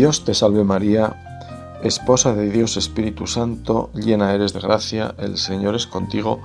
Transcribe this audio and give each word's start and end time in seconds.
Dios 0.00 0.24
te 0.24 0.32
salve 0.32 0.64
María, 0.64 1.76
esposa 1.82 2.32
de 2.32 2.48
Dios 2.48 2.78
Espíritu 2.78 3.26
Santo, 3.26 3.90
llena 3.92 4.32
eres 4.32 4.54
de 4.54 4.60
gracia, 4.60 5.14
el 5.18 5.36
Señor 5.36 5.74
es 5.74 5.86
contigo, 5.86 6.40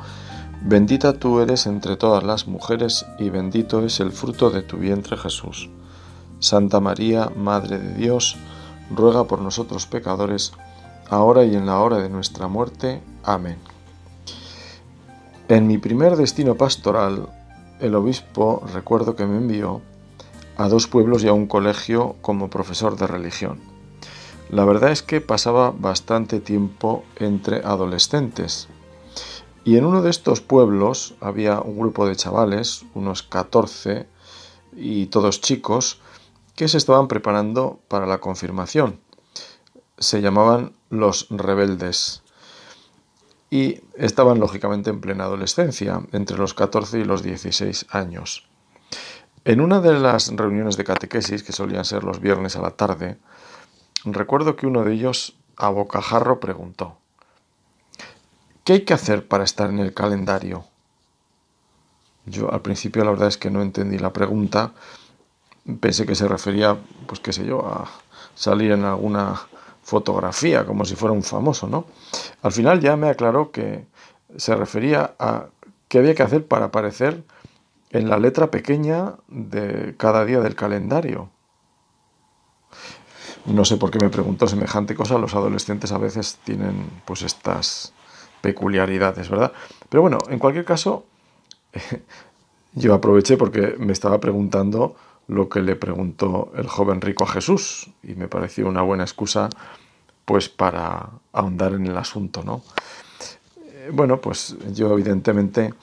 bendita 0.62 1.14
tú 1.14 1.40
eres 1.40 1.66
entre 1.66 1.96
todas 1.96 2.22
las 2.26 2.50
mujeres 2.50 3.06
y 3.18 3.30
bendito 3.30 3.86
es 3.86 4.02
el 4.02 4.12
fruto 4.12 4.50
de 4.50 4.62
tu 4.62 4.76
vientre 4.76 5.16
Jesús. 5.16 5.70
Santa 6.40 6.82
María, 6.82 7.32
Madre 7.34 7.80
de 7.80 7.94
Dios, 7.94 8.36
ruega 8.94 9.24
por 9.24 9.40
nosotros 9.40 9.86
pecadores, 9.86 10.52
ahora 11.10 11.46
y 11.46 11.56
en 11.56 11.66
la 11.66 11.80
hora 11.80 12.00
de 12.00 12.10
nuestra 12.10 12.50
muerte. 12.50 13.02
Amén. 13.24 13.56
En 15.48 15.66
mi 15.66 15.78
primer 15.78 16.18
destino 16.18 16.56
pastoral, 16.56 17.30
el 17.80 17.96
obispo 17.96 18.66
recuerdo 18.74 19.16
que 19.16 19.26
me 19.26 19.38
envió 19.38 19.82
a 20.58 20.68
dos 20.70 20.88
pueblos 20.88 21.24
y 21.24 21.28
a 21.28 21.34
un 21.34 21.48
colegio 21.48 22.16
como 22.22 22.50
profesor 22.50 22.98
de 22.98 23.08
religión. 23.08 23.60
La 24.50 24.64
verdad 24.64 24.92
es 24.92 25.02
que 25.02 25.22
pasaba 25.22 25.72
bastante 25.72 26.40
tiempo 26.40 27.04
entre 27.18 27.58
adolescentes. 27.64 28.68
Y 29.64 29.78
en 29.78 29.86
uno 29.86 30.04
de 30.04 30.12
estos 30.12 30.42
pueblos 30.42 31.16
había 31.20 31.60
un 31.60 31.80
grupo 31.80 32.08
de 32.08 32.16
chavales, 32.16 32.86
unos 32.94 33.24
14, 33.24 34.08
y 34.76 35.08
todos 35.08 35.42
chicos, 35.42 36.00
que 36.56 36.68
se 36.68 36.78
estaban 36.78 37.08
preparando 37.08 37.80
para 37.88 38.06
la 38.06 38.20
confirmación. 38.20 39.00
Se 39.98 40.22
llamaban 40.22 40.74
los 40.90 41.28
rebeldes. 41.30 42.22
Y 43.50 43.82
estaban 43.96 44.40
lógicamente 44.40 44.90
en 44.90 45.02
plena 45.02 45.24
adolescencia, 45.24 46.02
entre 46.12 46.38
los 46.38 46.54
14 46.54 47.00
y 47.00 47.04
los 47.04 47.24
16 47.24 47.88
años. 47.90 48.48
En 49.48 49.62
una 49.62 49.80
de 49.80 49.94
las 50.00 50.36
reuniones 50.36 50.76
de 50.76 50.84
catequesis, 50.84 51.44
que 51.44 51.52
solían 51.52 51.86
ser 51.86 52.04
los 52.04 52.20
viernes 52.20 52.56
a 52.56 52.64
la 52.64 52.72
tarde, 52.72 53.18
recuerdo 54.04 54.56
que 54.56 54.66
uno 54.66 54.84
de 54.84 54.94
ellos, 54.94 55.36
a 55.56 55.70
bocajarro, 55.70 56.40
preguntó, 56.40 56.98
¿qué 58.64 58.74
hay 58.74 58.82
que 58.86 58.96
hacer 58.96 59.28
para 59.28 59.44
estar 59.44 59.70
en 59.70 59.78
el 59.78 59.94
calendario? 59.94 60.66
Yo 62.26 62.52
al 62.52 62.62
principio 62.62 63.06
la 63.06 63.12
verdad 63.12 63.28
es 63.28 63.38
que 63.38 63.52
no 63.52 63.62
entendí 63.62 64.00
la 64.00 64.12
pregunta, 64.12 64.74
pensé 65.80 66.08
que 66.08 66.16
se 66.16 66.28
refería, 66.28 66.76
pues 67.06 67.20
qué 67.20 67.32
sé 67.32 67.46
yo, 67.46 67.68
a 67.68 67.88
salir 68.34 68.72
en 68.72 68.84
alguna 68.84 69.40
fotografía, 69.84 70.66
como 70.66 70.86
si 70.86 70.96
fuera 70.96 71.14
un 71.14 71.22
famoso, 71.22 71.68
¿no? 71.68 71.86
Al 72.42 72.52
final 72.52 72.80
ya 72.80 72.96
me 72.98 73.10
aclaró 73.10 73.52
que 73.52 73.86
se 74.38 74.56
refería 74.56 75.14
a 75.20 75.46
qué 75.88 76.00
había 76.00 76.16
que 76.16 76.24
hacer 76.24 76.48
para 76.48 76.66
aparecer 76.66 77.24
en 77.96 78.10
la 78.10 78.20
letra 78.20 78.52
pequeña 78.52 79.14
de 79.30 79.96
cada 79.98 80.26
día 80.26 80.42
del 80.42 80.54
calendario. 80.54 81.30
No 83.46 83.64
sé 83.64 83.78
por 83.78 83.90
qué 83.90 84.00
me 84.00 84.10
preguntó 84.10 84.48
semejante 84.48 84.96
cosa, 84.96 85.18
los 85.18 85.34
adolescentes 85.34 85.94
a 85.94 85.98
veces 85.98 86.40
tienen 86.44 86.90
pues 87.06 87.22
estas 87.22 87.94
peculiaridades, 88.42 89.30
¿verdad? 89.30 89.54
Pero 89.88 90.02
bueno, 90.02 90.18
en 90.28 90.40
cualquier 90.40 90.66
caso, 90.66 91.06
yo 92.74 92.94
aproveché 92.94 93.38
porque 93.38 93.76
me 93.80 93.94
estaba 93.94 94.20
preguntando 94.20 94.98
lo 95.28 95.48
que 95.48 95.62
le 95.62 95.78
preguntó 95.78 96.52
el 96.58 96.68
joven 96.68 97.00
rico 97.00 97.24
a 97.24 97.28
Jesús 97.28 97.90
y 98.04 98.16
me 98.16 98.28
pareció 98.28 98.68
una 98.68 98.82
buena 98.82 99.04
excusa 99.04 99.48
pues 100.26 100.50
para 100.50 101.12
ahondar 101.32 101.74
en 101.74 101.88
el 101.88 101.96
asunto, 101.98 102.44
¿no? 102.44 102.62
Eh, 103.64 103.90
bueno, 103.94 104.20
pues 104.20 104.58
yo 104.74 104.92
evidentemente 104.92 105.74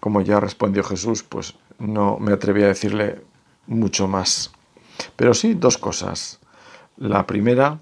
como 0.00 0.20
ya 0.20 0.40
respondió 0.40 0.84
Jesús, 0.84 1.22
pues 1.22 1.54
no 1.78 2.18
me 2.18 2.32
atreví 2.32 2.62
a 2.62 2.68
decirle 2.68 3.22
mucho 3.66 4.08
más. 4.08 4.52
Pero 5.16 5.34
sí 5.34 5.54
dos 5.54 5.78
cosas. 5.78 6.40
La 6.96 7.26
primera, 7.26 7.80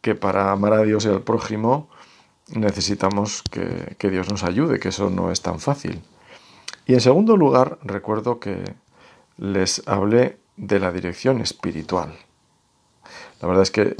que 0.00 0.14
para 0.14 0.52
amar 0.52 0.74
a 0.74 0.82
Dios 0.82 1.04
y 1.06 1.08
al 1.08 1.22
prójimo 1.22 1.88
necesitamos 2.48 3.42
que, 3.42 4.10
Dios 4.10 4.30
nos 4.30 4.44
ayude, 4.44 4.78
que 4.78 4.88
eso 4.88 5.10
no 5.10 5.30
es 5.30 5.40
tan 5.40 5.60
fácil. 5.60 6.02
Y 6.86 6.94
en 6.94 7.00
segundo 7.00 7.36
lugar, 7.36 7.78
recuerdo 7.82 8.38
que 8.38 8.62
les 9.38 9.82
hablé 9.86 10.38
de 10.56 10.78
la 10.78 10.92
dirección 10.92 11.40
espiritual. 11.40 12.14
La 13.40 13.48
verdad 13.48 13.62
es 13.62 13.70
que, 13.70 13.96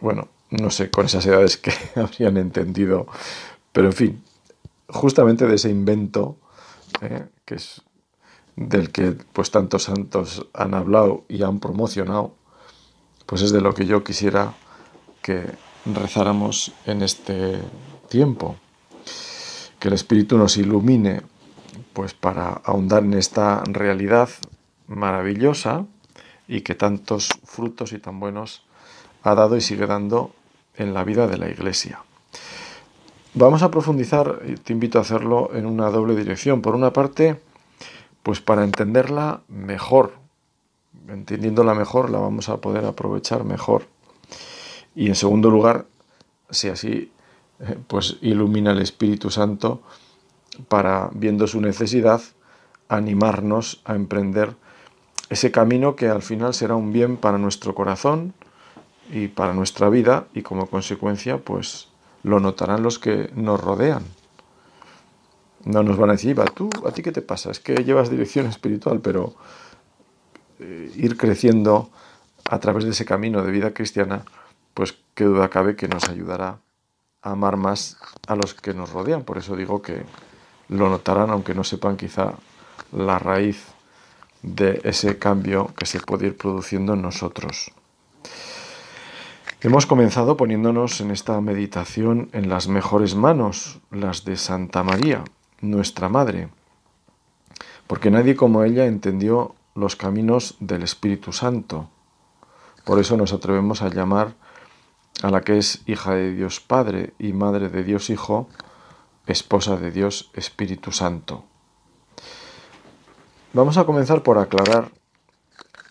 bueno, 0.00 0.28
no 0.50 0.70
sé 0.70 0.90
con 0.90 1.06
esas 1.06 1.26
edades 1.26 1.58
que 1.58 1.72
habrían 1.96 2.36
entendido, 2.38 3.06
pero 3.72 3.88
en 3.88 3.92
fin, 3.92 4.24
justamente 4.88 5.46
de 5.46 5.56
ese 5.56 5.70
invento, 5.70 6.36
eh, 7.00 7.26
que 7.44 7.56
es 7.56 7.82
del 8.56 8.90
que 8.90 9.12
pues 9.32 9.50
tantos 9.50 9.84
santos 9.84 10.46
han 10.54 10.74
hablado 10.74 11.24
y 11.28 11.42
han 11.42 11.60
promocionado, 11.60 12.34
pues 13.26 13.42
es 13.42 13.52
de 13.52 13.60
lo 13.60 13.74
que 13.74 13.86
yo 13.86 14.02
quisiera 14.02 14.54
que 15.22 15.44
rezáramos 15.84 16.72
en 16.86 17.02
este 17.02 17.60
tiempo. 18.08 18.56
Que 19.78 19.88
el 19.88 19.94
Espíritu 19.94 20.38
nos 20.38 20.56
ilumine 20.56 21.22
pues 21.92 22.14
para 22.14 22.48
ahondar 22.64 23.02
en 23.04 23.14
esta 23.14 23.62
realidad 23.66 24.28
maravillosa 24.86 25.86
y 26.48 26.62
que 26.62 26.74
tantos 26.74 27.28
frutos 27.44 27.92
y 27.92 27.98
tan 27.98 28.20
buenos 28.20 28.62
ha 29.22 29.34
dado 29.34 29.56
y 29.56 29.60
sigue 29.60 29.86
dando 29.86 30.32
en 30.76 30.94
la 30.94 31.04
vida 31.04 31.26
de 31.26 31.38
la 31.38 31.50
Iglesia. 31.50 32.00
Vamos 33.38 33.62
a 33.62 33.70
profundizar, 33.70 34.40
y 34.46 34.54
te 34.54 34.72
invito 34.72 34.96
a 34.96 35.02
hacerlo 35.02 35.50
en 35.52 35.66
una 35.66 35.90
doble 35.90 36.16
dirección. 36.16 36.62
Por 36.62 36.74
una 36.74 36.94
parte, 36.94 37.38
pues 38.22 38.40
para 38.40 38.64
entenderla 38.64 39.42
mejor, 39.48 40.14
entendiéndola 41.06 41.74
mejor, 41.74 42.08
la 42.08 42.18
vamos 42.18 42.48
a 42.48 42.62
poder 42.62 42.86
aprovechar 42.86 43.44
mejor. 43.44 43.88
Y 44.94 45.08
en 45.08 45.14
segundo 45.14 45.50
lugar, 45.50 45.84
si 46.48 46.70
así, 46.70 47.12
eh, 47.60 47.76
pues 47.86 48.16
ilumina 48.22 48.70
el 48.70 48.80
Espíritu 48.80 49.30
Santo 49.30 49.82
para, 50.68 51.10
viendo 51.12 51.46
su 51.46 51.60
necesidad, 51.60 52.22
animarnos 52.88 53.82
a 53.84 53.96
emprender 53.96 54.56
ese 55.28 55.50
camino 55.50 55.94
que 55.94 56.08
al 56.08 56.22
final 56.22 56.54
será 56.54 56.74
un 56.74 56.90
bien 56.90 57.18
para 57.18 57.36
nuestro 57.36 57.74
corazón 57.74 58.32
y 59.12 59.28
para 59.28 59.52
nuestra 59.52 59.90
vida 59.90 60.26
y 60.32 60.40
como 60.40 60.68
consecuencia, 60.68 61.36
pues 61.36 61.88
lo 62.26 62.40
notarán 62.40 62.82
los 62.82 62.98
que 62.98 63.30
nos 63.36 63.60
rodean. 63.60 64.02
No 65.64 65.84
nos 65.84 65.96
van 65.96 66.10
a 66.10 66.14
decir, 66.14 66.36
tú, 66.54 66.68
¿a 66.84 66.90
ti 66.90 67.00
qué 67.00 67.12
te 67.12 67.22
pasa? 67.22 67.52
Es 67.52 67.60
que 67.60 67.84
llevas 67.84 68.10
dirección 68.10 68.46
espiritual, 68.46 69.00
pero 69.00 69.36
eh, 70.58 70.90
ir 70.96 71.16
creciendo 71.16 71.88
a 72.50 72.58
través 72.58 72.82
de 72.82 72.90
ese 72.90 73.04
camino 73.04 73.44
de 73.44 73.52
vida 73.52 73.72
cristiana, 73.72 74.24
pues 74.74 74.98
qué 75.14 75.22
duda 75.22 75.50
cabe 75.50 75.76
que 75.76 75.86
nos 75.86 76.08
ayudará 76.08 76.58
a 77.22 77.30
amar 77.30 77.56
más 77.56 77.96
a 78.26 78.34
los 78.34 78.54
que 78.54 78.74
nos 78.74 78.90
rodean. 78.90 79.22
Por 79.22 79.38
eso 79.38 79.54
digo 79.54 79.80
que 79.80 80.02
lo 80.68 80.88
notarán, 80.88 81.30
aunque 81.30 81.54
no 81.54 81.62
sepan 81.62 81.96
quizá 81.96 82.32
la 82.90 83.20
raíz 83.20 83.66
de 84.42 84.80
ese 84.82 85.16
cambio 85.20 85.72
que 85.78 85.86
se 85.86 86.00
puede 86.00 86.26
ir 86.26 86.36
produciendo 86.36 86.94
en 86.94 87.02
nosotros. 87.02 87.70
Hemos 89.66 89.84
comenzado 89.84 90.36
poniéndonos 90.36 91.00
en 91.00 91.10
esta 91.10 91.40
meditación 91.40 92.28
en 92.32 92.48
las 92.48 92.68
mejores 92.68 93.16
manos, 93.16 93.80
las 93.90 94.24
de 94.24 94.36
Santa 94.36 94.84
María, 94.84 95.24
nuestra 95.60 96.08
Madre, 96.08 96.50
porque 97.88 98.12
nadie 98.12 98.36
como 98.36 98.62
ella 98.62 98.86
entendió 98.86 99.56
los 99.74 99.96
caminos 99.96 100.54
del 100.60 100.84
Espíritu 100.84 101.32
Santo. 101.32 101.90
Por 102.84 103.00
eso 103.00 103.16
nos 103.16 103.32
atrevemos 103.32 103.82
a 103.82 103.88
llamar 103.88 104.34
a 105.24 105.32
la 105.32 105.40
que 105.40 105.58
es 105.58 105.82
hija 105.86 106.14
de 106.14 106.32
Dios 106.32 106.60
Padre 106.60 107.14
y 107.18 107.32
Madre 107.32 107.68
de 107.68 107.82
Dios 107.82 108.08
Hijo, 108.08 108.48
esposa 109.26 109.76
de 109.76 109.90
Dios 109.90 110.30
Espíritu 110.34 110.92
Santo. 110.92 111.44
Vamos 113.52 113.78
a 113.78 113.84
comenzar 113.84 114.22
por 114.22 114.38
aclarar 114.38 114.92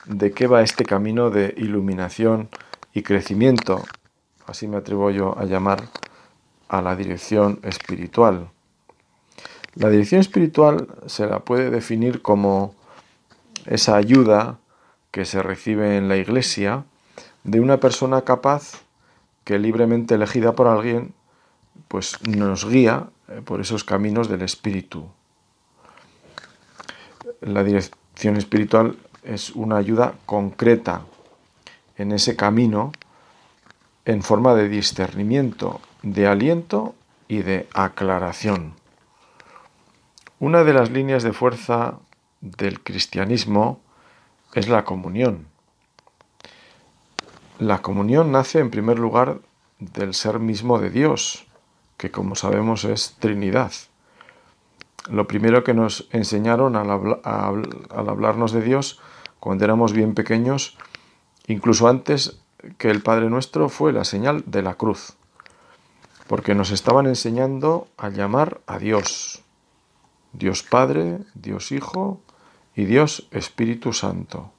de 0.06 0.32
qué 0.32 0.48
va 0.48 0.62
este 0.62 0.86
camino 0.86 1.30
de 1.30 1.54
iluminación 1.58 2.48
y 2.96 3.04
crecimiento, 3.04 3.84
así 4.48 4.68
me 4.68 4.78
atrevo 4.78 5.12
yo 5.12 5.38
a 5.38 5.44
llamar 5.44 5.90
a 6.70 6.82
la 6.82 6.96
dirección 6.96 7.60
espiritual. 7.62 8.50
La 9.76 9.90
dirección 9.90 10.22
espiritual 10.22 10.88
se 11.06 11.28
la 11.28 11.40
puede 11.40 11.70
definir 11.70 12.22
como 12.22 12.74
esa 13.66 13.98
ayuda 13.98 14.60
que 15.12 15.26
se 15.26 15.44
recibe 15.44 15.98
en 15.98 16.08
la 16.08 16.16
iglesia 16.16 16.86
de 17.44 17.60
una 17.60 17.82
persona 17.82 18.22
capaz 18.22 18.82
que 19.44 19.60
libremente 19.60 20.16
elegida 20.16 20.56
por 20.56 20.68
alguien 20.68 21.14
pues 21.90 22.26
nos 22.26 22.66
guía 22.66 23.10
eh, 23.28 23.42
por 23.44 23.60
esos 23.60 23.84
caminos 23.84 24.30
del 24.30 24.42
espíritu. 24.42 25.10
La 27.42 27.62
dirección 27.62 28.38
espiritual 28.38 28.98
es 29.24 29.50
una 29.50 29.76
ayuda 29.76 30.14
concreta 30.26 31.02
en 31.98 32.12
ese 32.12 32.36
camino 32.36 32.92
en 34.06 34.22
forma 34.22 34.54
de 34.54 34.70
discernimiento, 34.70 35.82
de 36.04 36.28
aliento 36.28 36.96
y 37.28 37.42
de 37.42 37.68
aclaración. 37.74 38.74
Una 40.40 40.64
de 40.64 40.74
las 40.74 40.92
líneas 40.92 41.24
de 41.24 41.34
fuerza 41.34 41.96
del 42.42 42.82
cristianismo 42.84 43.80
es 44.54 44.70
la 44.70 44.86
comunión. 44.86 45.48
La 47.58 47.82
comunión 47.82 48.32
nace 48.32 48.60
en 48.60 48.70
primer 48.70 49.00
lugar 49.00 49.40
del 49.80 50.14
ser 50.14 50.40
mismo 50.40 50.78
de 50.80 50.90
Dios, 50.90 51.46
que 51.98 52.12
como 52.12 52.36
sabemos 52.36 52.84
es 52.84 53.16
Trinidad. 53.20 53.72
Lo 55.10 55.28
primero 55.28 55.64
que 55.64 55.74
nos 55.74 56.08
enseñaron 56.12 56.76
al, 56.76 56.90
hablarnos 57.90 58.52
de 58.52 58.62
Dios 58.62 59.00
cuando 59.40 59.64
éramos 59.64 59.94
bien 59.94 60.16
pequeños, 60.16 60.78
incluso 61.48 61.88
antes 61.88 62.38
que 62.78 62.90
el 62.90 63.02
Padre 63.02 63.30
Nuestro, 63.30 63.70
fue 63.70 63.94
la 63.94 64.06
señal 64.06 64.44
de 64.48 64.62
la 64.62 64.76
cruz, 64.76 65.14
porque 66.28 66.56
nos 66.56 66.72
estaban 66.72 67.06
enseñando 67.06 67.88
a 67.98 68.10
llamar 68.10 68.62
a 68.66 68.80
Dios, 68.80 69.44
Dios 70.34 70.64
Padre, 70.64 71.20
Dios 71.34 71.72
Hijo 71.72 72.20
y 72.76 72.86
Dios 72.86 73.28
Espíritu 73.32 73.94
Santo 73.94 74.52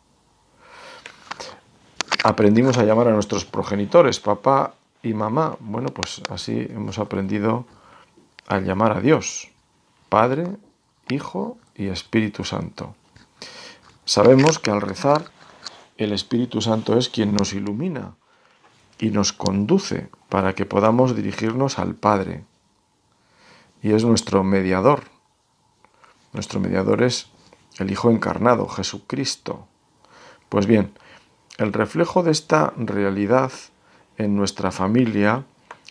aprendimos 2.26 2.76
a 2.76 2.82
llamar 2.82 3.06
a 3.06 3.12
nuestros 3.12 3.44
progenitores, 3.44 4.18
papá 4.18 4.74
y 5.00 5.14
mamá. 5.14 5.56
Bueno, 5.60 5.90
pues 5.90 6.22
así 6.28 6.66
hemos 6.70 6.98
aprendido 6.98 7.66
a 8.48 8.58
llamar 8.58 8.96
a 8.96 9.00
Dios, 9.00 9.48
Padre, 10.08 10.48
Hijo 11.08 11.56
y 11.76 11.86
Espíritu 11.86 12.42
Santo. 12.42 12.96
Sabemos 14.04 14.58
que 14.58 14.72
al 14.72 14.80
rezar, 14.80 15.30
el 15.98 16.12
Espíritu 16.12 16.60
Santo 16.60 16.98
es 16.98 17.08
quien 17.08 17.34
nos 17.34 17.52
ilumina 17.52 18.16
y 18.98 19.10
nos 19.10 19.32
conduce 19.32 20.08
para 20.28 20.54
que 20.54 20.66
podamos 20.66 21.16
dirigirnos 21.16 21.78
al 21.78 21.94
Padre. 21.94 22.44
Y 23.82 23.92
es 23.92 24.04
nuestro 24.04 24.42
mediador. 24.44 25.04
Nuestro 26.32 26.60
mediador 26.60 27.02
es 27.02 27.28
el 27.78 27.90
Hijo 27.90 28.10
encarnado, 28.10 28.68
Jesucristo. 28.68 29.66
Pues 30.48 30.66
bien, 30.66 30.92
el 31.58 31.72
reflejo 31.72 32.22
de 32.22 32.30
esta 32.30 32.72
realidad 32.76 33.52
en 34.18 34.36
nuestra 34.36 34.70
familia, 34.70 35.44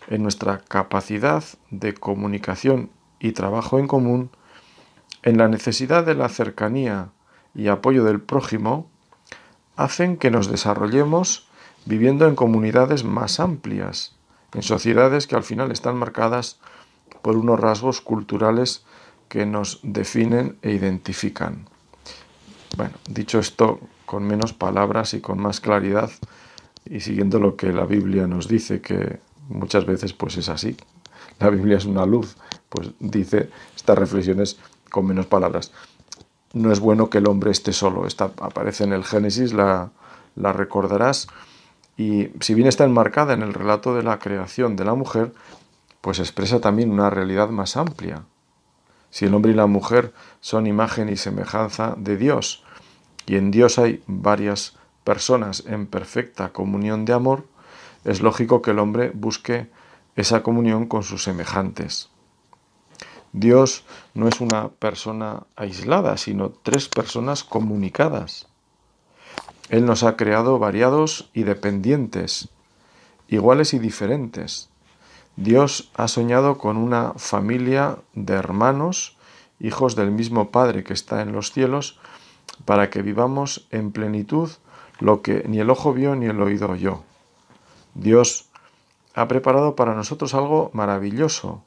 en 0.07 0.23
nuestra 0.23 0.59
capacidad 0.59 1.43
de 1.71 1.93
comunicación 1.93 2.89
y 3.19 3.31
trabajo 3.31 3.79
en 3.79 3.87
común, 3.87 4.29
en 5.23 5.37
la 5.37 5.47
necesidad 5.47 6.05
de 6.05 6.15
la 6.15 6.29
cercanía 6.29 7.09
y 7.55 7.67
apoyo 7.67 8.03
del 8.03 8.21
prójimo, 8.21 8.89
hacen 9.75 10.17
que 10.17 10.31
nos 10.31 10.49
desarrollemos 10.49 11.47
viviendo 11.85 12.27
en 12.27 12.35
comunidades 12.35 13.03
más 13.03 13.39
amplias, 13.39 14.15
en 14.53 14.63
sociedades 14.63 15.27
que 15.27 15.35
al 15.35 15.43
final 15.43 15.71
están 15.71 15.97
marcadas 15.97 16.59
por 17.21 17.37
unos 17.37 17.59
rasgos 17.59 18.01
culturales 18.01 18.85
que 19.29 19.45
nos 19.45 19.79
definen 19.83 20.57
e 20.61 20.71
identifican. 20.71 21.67
Bueno, 22.77 22.93
dicho 23.09 23.39
esto, 23.39 23.79
con 24.05 24.25
menos 24.25 24.53
palabras 24.53 25.13
y 25.13 25.21
con 25.21 25.39
más 25.39 25.59
claridad 25.59 26.11
y 26.85 26.99
siguiendo 26.99 27.39
lo 27.39 27.55
que 27.55 27.71
la 27.71 27.85
Biblia 27.85 28.27
nos 28.27 28.47
dice, 28.47 28.81
que 28.81 29.19
muchas 29.49 29.85
veces 29.85 30.13
pues 30.13 30.37
es 30.37 30.49
así. 30.49 30.75
La 31.39 31.49
Biblia 31.49 31.77
es 31.77 31.85
una 31.85 32.05
luz, 32.05 32.37
pues 32.69 32.91
dice 32.99 33.49
estas 33.75 33.97
reflexiones 33.97 34.57
con 34.89 35.05
menos 35.05 35.25
palabras. 35.25 35.71
No 36.55 36.71
es 36.71 36.79
bueno 36.79 37.09
que 37.09 37.17
el 37.17 37.27
hombre 37.27 37.51
esté 37.51 37.73
solo. 37.73 38.07
Esta 38.07 38.31
aparece 38.39 38.85
en 38.85 38.93
el 38.93 39.03
Génesis, 39.03 39.51
la, 39.51 39.91
la 40.35 40.53
recordarás. 40.53 41.27
Y 41.97 42.29
si 42.39 42.53
bien 42.53 42.69
está 42.69 42.85
enmarcada 42.85 43.33
en 43.33 43.41
el 43.41 43.53
relato 43.53 43.93
de 43.93 44.03
la 44.03 44.19
creación 44.19 44.77
de 44.77 44.85
la 44.85 44.95
mujer, 44.95 45.33
pues 45.99 46.19
expresa 46.19 46.61
también 46.61 46.91
una 46.91 47.09
realidad 47.09 47.49
más 47.49 47.75
amplia. 47.75 48.23
Si 49.09 49.25
el 49.25 49.33
hombre 49.33 49.51
y 49.51 49.55
la 49.55 49.65
mujer 49.65 50.13
son 50.39 50.65
imagen 50.65 51.09
y 51.09 51.17
semejanza 51.17 51.95
de 51.97 52.15
Dios, 52.15 52.63
y 53.25 53.35
en 53.35 53.51
Dios 53.51 53.77
hay 53.77 54.01
varias 54.07 54.77
personas 55.03 55.65
en 55.67 55.87
perfecta 55.87 56.53
comunión 56.53 57.03
de 57.03 57.11
amor, 57.11 57.47
es 58.05 58.21
lógico 58.21 58.61
que 58.61 58.71
el 58.71 58.79
hombre 58.79 59.11
busque 59.13 59.69
esa 60.15 60.41
comunión 60.41 60.85
con 60.85 61.03
sus 61.03 61.23
semejantes. 61.23 62.09
Dios 63.37 63.83
no 64.13 64.29
es 64.29 64.39
una 64.39 64.69
persona 64.69 65.43
aislada, 65.57 66.15
sino 66.15 66.51
tres 66.51 66.87
personas 66.87 67.43
comunicadas. 67.43 68.47
Él 69.67 69.85
nos 69.85 70.03
ha 70.03 70.15
creado 70.15 70.57
variados 70.57 71.29
y 71.33 71.43
dependientes, 71.43 72.47
iguales 73.27 73.73
y 73.73 73.79
diferentes. 73.79 74.69
Dios 75.35 75.91
ha 75.95 76.07
soñado 76.07 76.57
con 76.57 76.77
una 76.77 77.11
familia 77.17 77.97
de 78.13 78.35
hermanos, 78.35 79.17
hijos 79.59 79.97
del 79.97 80.11
mismo 80.11 80.49
Padre 80.49 80.85
que 80.85 80.93
está 80.93 81.21
en 81.21 81.33
los 81.33 81.51
cielos, 81.51 81.99
para 82.63 82.89
que 82.89 83.01
vivamos 83.01 83.67
en 83.69 83.91
plenitud 83.91 84.49
lo 85.01 85.21
que 85.21 85.43
ni 85.45 85.59
el 85.59 85.69
ojo 85.69 85.91
vio 85.91 86.15
ni 86.15 86.27
el 86.27 86.41
oído 86.41 86.69
oyó. 86.69 87.03
Dios 87.95 88.47
ha 89.13 89.27
preparado 89.27 89.75
para 89.75 89.93
nosotros 89.93 90.33
algo 90.33 90.69
maravilloso 90.71 91.65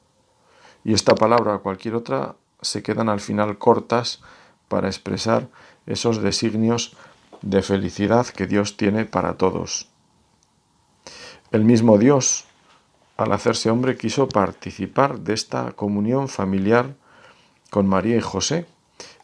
y 0.83 0.93
esta 0.93 1.15
palabra 1.15 1.55
o 1.55 1.61
cualquier 1.61 1.95
otra 1.95 2.35
se 2.61 2.83
quedan 2.83 3.09
al 3.09 3.19
final 3.19 3.57
cortas 3.57 4.21
para 4.67 4.87
expresar 4.87 5.47
esos 5.85 6.21
designios 6.21 6.95
de 7.41 7.61
felicidad 7.61 8.27
que 8.27 8.47
Dios 8.47 8.77
tiene 8.77 9.05
para 9.05 9.37
todos. 9.37 9.89
El 11.51 11.63
mismo 11.63 11.97
Dios, 11.97 12.45
al 13.17 13.31
hacerse 13.31 13.69
hombre, 13.69 13.97
quiso 13.97 14.27
participar 14.29 15.19
de 15.19 15.33
esta 15.33 15.71
comunión 15.71 16.27
familiar 16.27 16.95
con 17.69 17.87
María 17.87 18.17
y 18.17 18.21
José, 18.21 18.67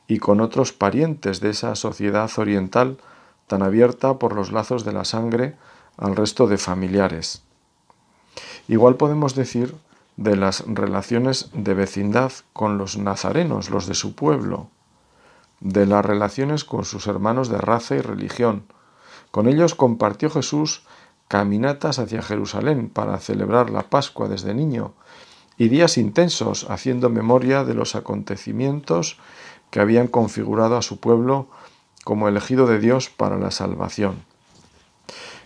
y 0.07 0.19
con 0.19 0.39
otros 0.39 0.71
parientes 0.71 1.39
de 1.39 1.49
esa 1.49 1.75
sociedad 1.75 2.29
oriental 2.37 2.97
tan 3.47 3.61
abierta 3.61 4.17
por 4.19 4.35
los 4.35 4.51
lazos 4.51 4.85
de 4.85 4.93
la 4.93 5.05
sangre 5.05 5.55
al 5.97 6.15
resto 6.15 6.47
de 6.47 6.57
familiares. 6.57 7.41
Igual 8.67 8.95
podemos 8.95 9.35
decir 9.35 9.75
de 10.17 10.35
las 10.35 10.63
relaciones 10.67 11.49
de 11.53 11.73
vecindad 11.73 12.31
con 12.53 12.77
los 12.77 12.97
nazarenos, 12.97 13.69
los 13.69 13.85
de 13.87 13.95
su 13.95 14.15
pueblo, 14.15 14.69
de 15.59 15.85
las 15.85 16.05
relaciones 16.05 16.63
con 16.63 16.85
sus 16.85 17.07
hermanos 17.07 17.49
de 17.49 17.57
raza 17.57 17.95
y 17.95 18.01
religión. 18.01 18.65
Con 19.31 19.47
ellos 19.47 19.75
compartió 19.75 20.29
Jesús 20.29 20.83
caminatas 21.27 21.99
hacia 21.99 22.21
Jerusalén 22.21 22.89
para 22.89 23.17
celebrar 23.19 23.69
la 23.69 23.83
Pascua 23.89 24.27
desde 24.27 24.53
niño 24.53 24.93
y 25.57 25.69
días 25.69 25.97
intensos 25.97 26.67
haciendo 26.69 27.09
memoria 27.09 27.63
de 27.63 27.73
los 27.73 27.95
acontecimientos 27.95 29.17
que 29.71 29.79
habían 29.79 30.07
configurado 30.07 30.77
a 30.77 30.81
su 30.81 30.99
pueblo 30.99 31.47
como 32.03 32.27
elegido 32.27 32.67
de 32.67 32.79
Dios 32.79 33.09
para 33.09 33.37
la 33.37 33.51
salvación. 33.51 34.23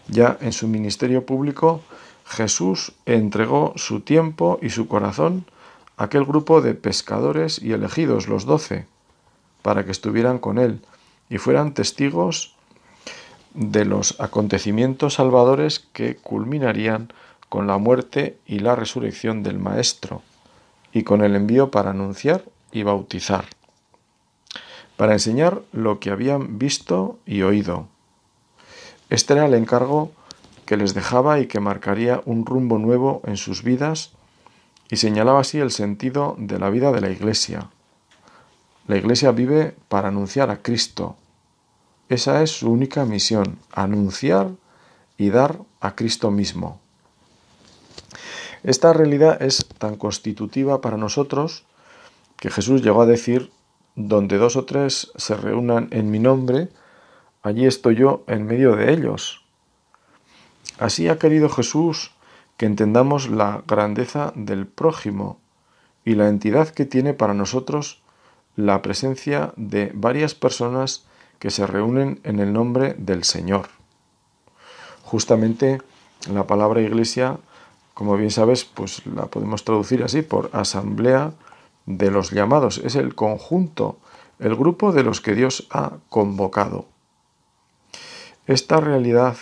Ya 0.08 0.38
en 0.42 0.52
su 0.52 0.68
ministerio 0.68 1.26
público, 1.26 1.82
Jesús 2.30 2.94
entregó 3.06 3.74
su 3.76 4.00
tiempo 4.00 4.60
y 4.62 4.70
su 4.70 4.88
corazón 4.88 5.46
a 5.98 6.06
aquel 6.06 6.24
grupo 6.24 6.62
de 6.62 6.76
pescadores 6.76 7.62
y 7.62 7.74
elegidos, 7.74 8.28
los 8.28 8.46
doce, 8.46 8.86
para 9.62 9.84
que 9.84 9.92
estuvieran 9.92 10.40
con 10.40 10.58
él 10.58 10.82
y 11.30 11.38
fueran 11.38 11.74
testigos 11.74 12.56
de 13.54 13.84
los 13.84 14.20
acontecimientos 14.22 15.16
salvadores 15.16 15.80
que 15.92 16.16
culminarían 16.16 17.12
con 17.50 17.68
la 17.68 17.78
muerte 17.78 18.38
y 18.46 18.60
la 18.60 18.76
resurrección 18.76 19.44
del 19.44 19.60
Maestro, 19.60 20.22
y 20.94 21.04
con 21.04 21.24
el 21.24 21.36
envío 21.36 21.72
para 21.72 21.90
anunciar 21.90 22.46
y 22.72 22.84
bautizar 22.84 23.46
para 25.00 25.14
enseñar 25.14 25.62
lo 25.72 26.02
que 26.02 26.10
habían 26.10 26.60
visto 26.60 27.20
y 27.26 27.44
oído. 27.44 27.88
Este 29.10 29.32
era 29.32 29.46
el 29.46 29.54
encargo 29.54 30.12
que 30.70 30.78
les 30.78 30.94
dejaba 30.94 31.40
y 31.40 31.48
que 31.48 31.60
marcaría 31.60 32.22
un 32.26 32.46
rumbo 32.46 32.78
nuevo 32.78 33.24
en 33.26 33.38
sus 33.38 33.64
vidas 33.64 34.12
y 34.92 34.98
señalaba 34.98 35.40
así 35.40 35.58
el 35.58 35.72
sentido 35.72 36.36
de 36.38 36.60
la 36.60 36.70
vida 36.70 36.92
de 36.92 37.02
la 37.02 37.10
Iglesia. 37.10 37.72
La 38.86 38.96
Iglesia 38.96 39.32
vive 39.32 39.76
para 39.88 40.10
anunciar 40.10 40.52
a 40.52 40.62
Cristo. 40.62 41.16
Esa 42.08 42.44
es 42.44 42.52
su 42.52 42.72
única 42.72 43.04
misión, 43.06 43.58
anunciar 43.72 44.52
y 45.18 45.32
dar 45.32 45.58
a 45.82 45.96
Cristo 45.96 46.30
mismo. 46.30 46.80
Esta 48.62 48.94
realidad 48.94 49.42
es 49.42 49.66
tan 49.80 49.96
constitutiva 49.96 50.82
para 50.82 50.98
nosotros 50.98 51.66
que 52.38 52.52
Jesús 52.52 52.84
llegó 52.84 53.02
a 53.02 53.08
decir 53.08 53.52
donde 53.96 54.38
dos 54.38 54.56
o 54.56 54.66
tres 54.66 55.12
se 55.16 55.36
reúnan 55.36 55.88
en 55.90 56.12
mi 56.12 56.20
nombre, 56.20 56.70
allí 57.42 57.66
estoy 57.66 57.96
yo 57.96 58.24
en 58.28 58.46
medio 58.46 58.76
de 58.76 58.94
ellos. 58.94 59.49
Así 60.78 61.08
ha 61.10 61.20
querido 61.20 61.50
Jesús 61.50 62.12
que 62.58 62.66
entendamos 62.66 63.30
la 63.30 63.64
grandeza 63.68 64.34
del 64.36 64.68
prójimo 64.68 65.38
y 66.06 66.16
la 66.16 66.28
entidad 66.28 66.70
que 66.70 66.86
tiene 66.86 67.14
para 67.14 67.34
nosotros 67.34 68.02
la 68.56 68.82
presencia 68.82 69.54
de 69.56 69.92
varias 69.94 70.36
personas 70.36 71.06
que 71.40 71.52
se 71.52 71.66
reúnen 71.66 72.20
en 72.24 72.40
el 72.40 72.52
nombre 72.52 72.96
del 72.98 73.24
Señor. 73.24 73.70
Justamente 75.04 75.82
la 76.32 76.46
palabra 76.48 76.82
iglesia, 76.82 77.38
como 77.94 78.18
bien 78.18 78.32
sabes, 78.32 78.66
pues 78.66 79.06
la 79.06 79.28
podemos 79.28 79.64
traducir 79.64 80.04
así 80.04 80.22
por 80.22 80.50
asamblea 80.54 81.32
de 81.86 82.12
los 82.12 82.32
llamados, 82.32 82.80
es 82.84 82.96
el 82.96 83.16
conjunto, 83.16 83.98
el 84.40 84.56
grupo 84.56 84.92
de 84.92 85.04
los 85.04 85.22
que 85.22 85.34
Dios 85.34 85.68
ha 85.72 85.94
convocado. 86.10 86.86
Esta 88.46 88.80
realidad 88.80 89.38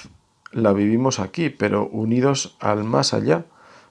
la 0.51 0.73
vivimos 0.73 1.19
aquí, 1.19 1.49
pero 1.49 1.87
unidos 1.87 2.55
al 2.59 2.83
más 2.83 3.13
allá, 3.13 3.45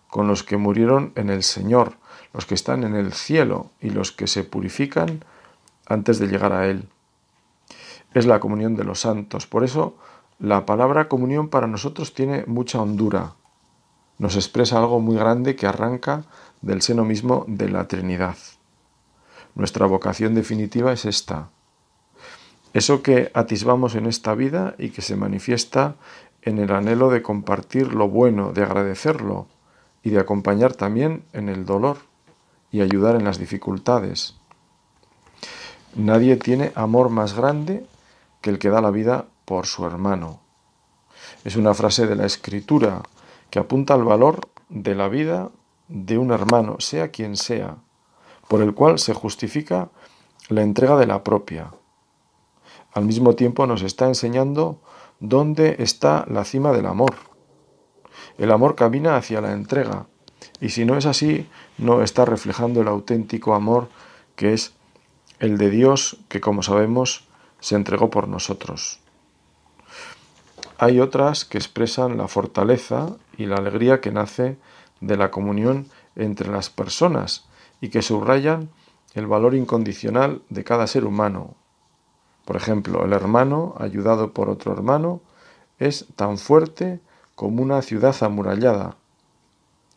con 0.09 0.29
los 0.29 0.43
que 0.43 0.57
murieron 0.57 1.13
en 1.15 1.31
el 1.31 1.43
Señor, 1.43 1.95
los 2.33 2.47
que 2.47 2.55
están 2.55 2.85
en 2.85 2.95
el 2.95 3.13
cielo 3.13 3.71
y 3.81 3.91
los 3.91 4.13
que 4.13 4.27
se 4.27 4.45
purifican 4.45 5.25
antes 5.87 6.19
de 6.19 6.29
llegar 6.29 6.53
a 6.53 6.67
Él. 6.67 6.89
Es 8.15 8.27
la 8.27 8.41
comunión 8.41 8.77
de 8.77 8.85
los 8.85 9.01
santos. 9.01 9.47
Por 9.47 9.65
eso 9.65 9.97
la 10.39 10.67
palabra 10.67 11.09
comunión 11.09 11.49
para 11.49 11.67
nosotros 11.67 12.15
tiene 12.15 12.45
mucha 12.47 12.81
hondura. 12.81 13.35
Nos 14.19 14.37
expresa 14.37 14.79
algo 14.79 15.01
muy 15.01 15.17
grande 15.17 15.57
que 15.57 15.67
arranca 15.67 16.25
del 16.63 16.83
seno 16.83 17.05
mismo 17.05 17.45
de 17.49 17.69
la 17.69 17.89
Trinidad. 17.89 18.37
Nuestra 19.55 19.87
vocación 19.87 20.35
definitiva 20.35 20.93
es 20.93 21.05
esta. 21.05 21.51
Eso 22.73 23.03
que 23.03 23.31
atisbamos 23.33 23.95
en 23.95 24.05
esta 24.05 24.35
vida 24.35 24.75
y 24.79 24.91
que 24.91 25.01
se 25.01 25.17
manifiesta 25.17 25.97
en 26.47 26.59
el 26.59 26.73
anhelo 26.73 27.11
de 27.11 27.23
compartir 27.23 27.93
lo 27.93 28.09
bueno, 28.09 28.53
de 28.53 28.63
agradecerlo 28.63 29.49
y 30.03 30.11
de 30.11 30.21
acompañar 30.21 30.75
también 30.75 31.25
en 31.33 31.49
el 31.49 31.67
dolor 31.67 31.99
y 32.71 32.81
ayudar 32.81 33.17
en 33.17 33.25
las 33.25 33.39
dificultades. 33.39 34.37
Nadie 35.97 36.37
tiene 36.37 36.73
amor 36.77 37.11
más 37.11 37.35
grande 37.35 37.85
que 38.41 38.51
el 38.51 38.61
que 38.61 38.71
da 38.71 38.81
la 38.81 38.93
vida 38.93 39.27
por 39.45 39.67
su 39.67 39.85
hermano. 39.87 40.41
Es 41.45 41.57
una 41.57 41.75
frase 41.75 42.07
de 42.07 42.15
la 42.15 42.27
escritura 42.27 43.03
que 43.51 43.59
apunta 43.59 43.95
al 43.95 44.05
valor 44.05 44.49
de 44.69 44.95
la 44.95 45.09
vida 45.09 45.51
de 45.89 46.17
un 46.17 46.31
hermano, 46.31 46.77
sea 46.79 47.09
quien 47.09 47.37
sea, 47.37 47.79
por 48.47 48.63
el 48.63 48.73
cual 48.73 49.01
se 49.01 49.15
justifica 49.15 49.89
la 50.49 50.63
entrega 50.63 50.97
de 50.97 51.07
la 51.09 51.25
propia. 51.25 51.73
Al 52.93 53.05
mismo 53.05 53.35
tiempo 53.35 53.67
nos 53.67 53.83
está 53.83 54.07
enseñando 54.07 54.81
dónde 55.21 55.77
está 55.79 56.25
la 56.29 56.45
cima 56.45 56.73
del 56.73 56.87
amor. 56.87 57.15
El 58.39 58.53
amor 58.53 58.75
camina 58.75 59.17
hacia 59.17 59.41
la 59.41 59.53
entrega, 59.53 60.07
y 60.61 60.71
si 60.71 60.85
no 60.85 60.97
es 60.97 61.07
así, 61.07 61.47
no 61.79 62.03
está 62.03 62.25
reflejando 62.25 62.81
el 62.81 62.89
auténtico 62.89 63.55
amor 63.55 63.89
que 64.37 64.53
es 64.53 64.75
el 65.39 65.59
de 65.59 65.71
Dios 65.71 66.19
que, 66.29 66.41
como 66.41 66.63
sabemos, 66.63 67.25
se 67.61 67.75
entregó 67.75 68.11
por 68.11 68.29
nosotros. 68.29 69.01
Hay 70.79 71.01
otras 71.01 71.45
que 71.45 71.59
expresan 71.59 72.19
la 72.19 72.29
fortaleza 72.29 73.17
y 73.37 73.47
la 73.47 73.57
alegría 73.57 74.01
que 74.01 74.13
nace 74.13 74.59
de 75.01 75.17
la 75.17 75.31
comunión 75.31 75.89
entre 76.17 76.51
las 76.51 76.71
personas 76.71 77.47
y 77.81 77.89
que 77.89 78.03
subrayan 78.03 78.71
el 79.15 79.27
valor 79.27 79.55
incondicional 79.55 80.43
de 80.51 80.65
cada 80.65 80.87
ser 80.87 81.05
humano. 81.05 81.55
Por 82.47 82.57
ejemplo, 82.57 83.05
el 83.05 83.13
hermano, 83.13 83.75
ayudado 83.79 84.33
por 84.33 84.49
otro 84.49 84.73
hermano, 84.73 85.21
es 85.79 86.07
tan 86.15 86.39
fuerte 86.39 87.01
como 87.35 87.61
una 87.61 87.83
ciudad 87.83 88.17
amurallada. 88.23 88.97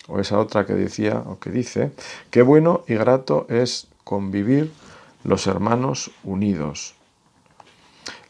O 0.08 0.20
esa 0.20 0.40
otra 0.40 0.66
que 0.66 0.74
decía 0.74 1.24
o 1.28 1.40
que 1.40 1.52
dice, 1.52 1.92
qué 2.32 2.42
bueno 2.42 2.84
y 2.88 2.96
grato 2.96 3.46
es 3.50 3.88
convivir 4.04 4.74
los 5.24 5.46
hermanos 5.46 6.12
unidos. 6.24 6.96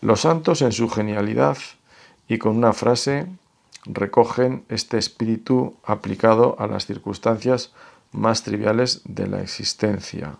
Los 0.01 0.21
santos 0.21 0.61
en 0.61 0.73
su 0.73 0.89
genialidad 0.89 1.57
y 2.27 2.39
con 2.39 2.57
una 2.57 2.73
frase 2.73 3.25
recogen 3.85 4.65
este 4.67 4.97
espíritu 4.97 5.77
aplicado 5.85 6.57
a 6.59 6.67
las 6.67 6.85
circunstancias 6.85 7.71
más 8.11 8.43
triviales 8.43 9.01
de 9.05 9.27
la 9.27 9.41
existencia. 9.41 10.35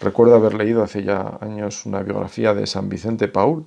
Recuerdo 0.00 0.34
haber 0.34 0.54
leído 0.54 0.82
hace 0.82 1.02
ya 1.02 1.38
años 1.40 1.86
una 1.86 2.02
biografía 2.02 2.54
de 2.54 2.66
San 2.66 2.88
Vicente 2.88 3.28
Paul 3.28 3.64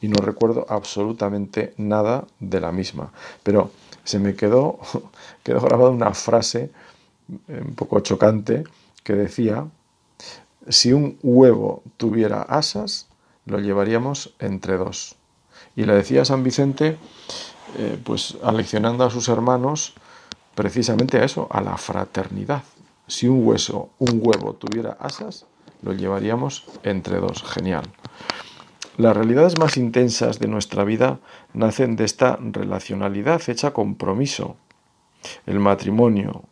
y 0.00 0.08
no 0.08 0.16
recuerdo 0.22 0.66
absolutamente 0.68 1.74
nada 1.76 2.26
de 2.40 2.60
la 2.60 2.72
misma, 2.72 3.12
pero 3.42 3.70
se 4.04 4.18
me 4.18 4.34
quedó, 4.34 4.78
quedó 5.42 5.60
grabada 5.60 5.90
una 5.90 6.14
frase 6.14 6.70
un 7.48 7.74
poco 7.74 8.00
chocante 8.00 8.64
que 9.02 9.14
decía, 9.14 9.66
si 10.68 10.92
un 10.92 11.18
huevo 11.22 11.82
tuviera 11.96 12.42
asas, 12.42 13.08
lo 13.44 13.58
llevaríamos 13.60 14.34
entre 14.38 14.76
dos. 14.76 15.16
Y 15.74 15.84
le 15.84 15.94
decía 15.94 16.24
San 16.24 16.42
Vicente, 16.42 16.96
eh, 17.78 18.00
pues 18.02 18.36
aleccionando 18.42 19.04
a 19.04 19.10
sus 19.10 19.28
hermanos 19.28 19.94
precisamente 20.54 21.18
a 21.18 21.24
eso, 21.24 21.46
a 21.50 21.60
la 21.60 21.76
fraternidad. 21.76 22.62
Si 23.06 23.28
un 23.28 23.46
hueso, 23.46 23.90
un 23.98 24.20
huevo 24.22 24.54
tuviera 24.54 24.96
asas, 24.98 25.46
lo 25.86 25.92
llevaríamos 25.92 26.64
entre 26.82 27.20
dos. 27.20 27.42
Genial. 27.44 27.84
Las 28.96 29.16
realidades 29.16 29.58
más 29.58 29.76
intensas 29.76 30.40
de 30.40 30.48
nuestra 30.48 30.84
vida 30.84 31.20
nacen 31.52 31.96
de 31.96 32.04
esta 32.04 32.38
relacionalidad 32.40 33.40
hecha 33.46 33.72
compromiso. 33.72 34.56
El 35.46 35.60
matrimonio, 35.60 36.42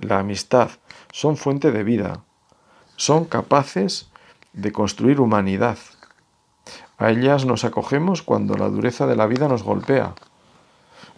la 0.00 0.18
amistad, 0.18 0.70
son 1.12 1.36
fuente 1.36 1.72
de 1.72 1.82
vida. 1.82 2.24
Son 2.96 3.24
capaces 3.24 4.10
de 4.52 4.70
construir 4.70 5.20
humanidad. 5.20 5.78
A 6.98 7.10
ellas 7.10 7.46
nos 7.46 7.64
acogemos 7.64 8.22
cuando 8.22 8.54
la 8.54 8.68
dureza 8.68 9.06
de 9.06 9.16
la 9.16 9.26
vida 9.26 9.48
nos 9.48 9.62
golpea. 9.62 10.14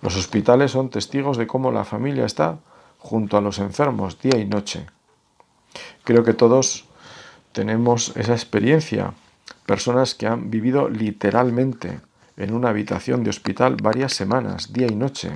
Los 0.03 0.17
hospitales 0.17 0.71
son 0.71 0.91
testigos 0.91 1.37
de 1.37 1.47
cómo 1.47 1.73
la 1.73 1.85
familia 1.85 2.27
está 2.27 2.59
junto 2.99 3.37
a 3.37 3.41
los 3.41 3.59
enfermos 3.59 4.21
día 4.21 4.39
y 4.39 4.45
noche. 4.45 4.87
Creo 6.05 6.23
que 6.23 6.33
todos 6.33 6.86
tenemos 7.57 8.15
esa 8.19 8.35
experiencia, 8.35 9.15
personas 9.65 10.15
que 10.15 10.27
han 10.27 10.51
vivido 10.51 10.91
literalmente 10.91 12.03
en 12.37 12.53
una 12.53 12.69
habitación 12.69 13.25
de 13.25 13.31
hospital 13.31 13.79
varias 13.83 14.13
semanas, 14.13 14.75
día 14.75 14.87
y 14.87 14.95
noche, 14.95 15.33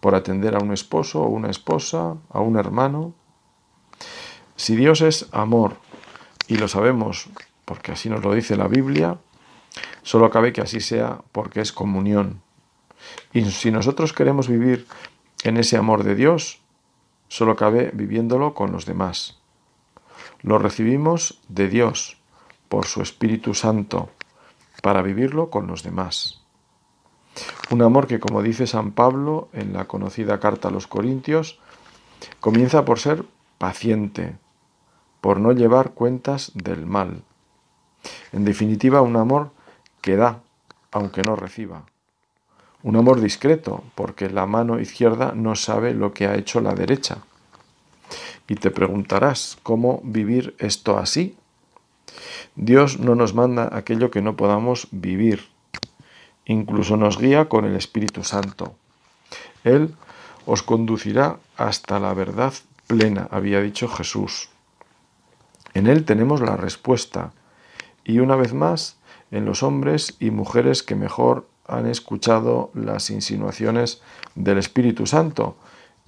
por 0.00 0.14
atender 0.14 0.56
a 0.56 0.58
un 0.58 0.72
esposo 0.72 1.20
o 1.20 1.28
una 1.28 1.50
esposa, 1.50 2.16
a 2.30 2.40
un 2.40 2.56
hermano. 2.56 3.12
Si 4.56 4.74
Dios 4.74 5.02
es 5.02 5.28
amor, 5.32 5.76
y 6.48 6.56
lo 6.56 6.66
sabemos 6.66 7.28
porque 7.66 7.92
así 7.92 8.08
nos 8.08 8.24
lo 8.24 8.32
dice 8.32 8.56
la 8.56 8.66
Biblia, 8.66 9.18
solo 10.02 10.30
cabe 10.30 10.54
que 10.54 10.62
así 10.62 10.80
sea 10.80 11.20
porque 11.32 11.60
es 11.60 11.72
comunión. 11.72 12.40
Y 13.34 13.44
si 13.50 13.70
nosotros 13.70 14.14
queremos 14.14 14.48
vivir 14.48 14.86
en 15.42 15.58
ese 15.58 15.76
amor 15.76 16.04
de 16.04 16.14
Dios, 16.14 16.62
solo 17.28 17.54
cabe 17.54 17.90
viviéndolo 17.92 18.54
con 18.54 18.72
los 18.72 18.86
demás. 18.86 19.36
Lo 20.42 20.58
recibimos 20.58 21.40
de 21.48 21.68
Dios 21.68 22.18
por 22.68 22.86
su 22.86 23.02
Espíritu 23.02 23.54
Santo 23.54 24.10
para 24.82 25.02
vivirlo 25.02 25.50
con 25.50 25.66
los 25.66 25.82
demás. 25.82 26.42
Un 27.70 27.82
amor 27.82 28.06
que, 28.06 28.20
como 28.20 28.42
dice 28.42 28.66
San 28.66 28.92
Pablo 28.92 29.48
en 29.52 29.72
la 29.72 29.86
conocida 29.86 30.40
carta 30.40 30.68
a 30.68 30.70
los 30.70 30.86
Corintios, 30.86 31.58
comienza 32.40 32.84
por 32.84 32.98
ser 32.98 33.24
paciente, 33.58 34.36
por 35.20 35.40
no 35.40 35.52
llevar 35.52 35.92
cuentas 35.92 36.52
del 36.54 36.86
mal. 36.86 37.22
En 38.32 38.44
definitiva, 38.44 39.02
un 39.02 39.16
amor 39.16 39.50
que 40.00 40.16
da, 40.16 40.40
aunque 40.92 41.22
no 41.22 41.36
reciba. 41.36 41.84
Un 42.82 42.96
amor 42.96 43.20
discreto, 43.20 43.82
porque 43.94 44.30
la 44.30 44.46
mano 44.46 44.78
izquierda 44.78 45.32
no 45.34 45.56
sabe 45.56 45.94
lo 45.94 46.14
que 46.14 46.28
ha 46.28 46.36
hecho 46.36 46.60
la 46.60 46.74
derecha. 46.74 47.18
Y 48.48 48.56
te 48.56 48.70
preguntarás, 48.70 49.58
¿cómo 49.62 50.00
vivir 50.04 50.54
esto 50.58 50.98
así? 50.98 51.36
Dios 52.54 52.98
no 52.98 53.14
nos 53.14 53.34
manda 53.34 53.70
aquello 53.72 54.10
que 54.10 54.22
no 54.22 54.36
podamos 54.36 54.88
vivir. 54.90 55.46
Incluso 56.44 56.96
nos 56.96 57.18
guía 57.18 57.48
con 57.48 57.64
el 57.64 57.76
Espíritu 57.76 58.22
Santo. 58.22 58.74
Él 59.64 59.94
os 60.46 60.62
conducirá 60.62 61.38
hasta 61.56 61.98
la 61.98 62.14
verdad 62.14 62.54
plena, 62.86 63.28
había 63.30 63.60
dicho 63.60 63.88
Jesús. 63.88 64.48
En 65.74 65.88
Él 65.88 66.04
tenemos 66.04 66.40
la 66.40 66.56
respuesta. 66.56 67.32
Y 68.04 68.20
una 68.20 68.36
vez 68.36 68.54
más, 68.54 68.96
en 69.30 69.44
los 69.44 69.62
hombres 69.62 70.16
y 70.20 70.30
mujeres 70.30 70.82
que 70.82 70.94
mejor 70.94 71.48
han 71.66 71.86
escuchado 71.86 72.70
las 72.74 73.10
insinuaciones 73.10 74.00
del 74.36 74.58
Espíritu 74.58 75.06
Santo 75.06 75.56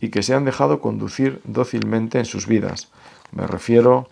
y 0.01 0.11
que 0.11 0.23
se 0.23 0.35
han 0.35 0.45
dejado 0.45 0.81
conducir 0.81 1.41
dócilmente 1.45 2.19
en 2.19 2.25
sus 2.25 2.47
vidas. 2.47 2.89
Me 3.33 3.47
refiero 3.47 4.09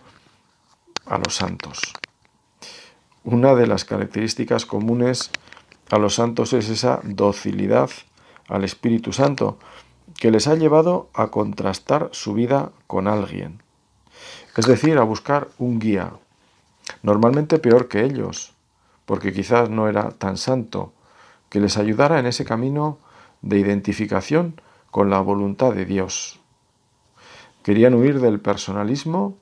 a 1.05 1.17
los 1.17 1.35
santos. 1.35 1.79
Una 3.23 3.55
de 3.55 3.67
las 3.67 3.85
características 3.85 4.65
comunes 4.65 5.31
a 5.89 5.97
los 5.97 6.15
santos 6.15 6.53
es 6.53 6.69
esa 6.69 6.99
docilidad 7.03 7.89
al 8.47 8.63
Espíritu 8.63 9.13
Santo 9.13 9.57
que 10.17 10.31
les 10.31 10.47
ha 10.47 10.55
llevado 10.55 11.09
a 11.13 11.27
contrastar 11.27 12.09
su 12.11 12.33
vida 12.33 12.71
con 12.87 13.07
alguien. 13.07 13.61
Es 14.55 14.65
decir, 14.65 14.97
a 14.97 15.03
buscar 15.03 15.49
un 15.57 15.79
guía, 15.79 16.13
normalmente 17.03 17.59
peor 17.59 17.87
que 17.87 18.03
ellos, 18.03 18.53
porque 19.05 19.31
quizás 19.31 19.69
no 19.69 19.87
era 19.87 20.09
tan 20.09 20.37
santo, 20.37 20.93
que 21.49 21.59
les 21.59 21.77
ayudara 21.77 22.19
en 22.19 22.25
ese 22.25 22.45
camino 22.45 22.97
de 23.41 23.59
identificación 23.59 24.59
con 24.97 25.11
la 25.11 25.19
voluntad 25.19 25.73
de 25.73 25.85
Dios. 25.85 26.39
Querían 27.61 27.93
huir 27.93 28.19
del 28.19 28.39
personalismo 28.39 29.37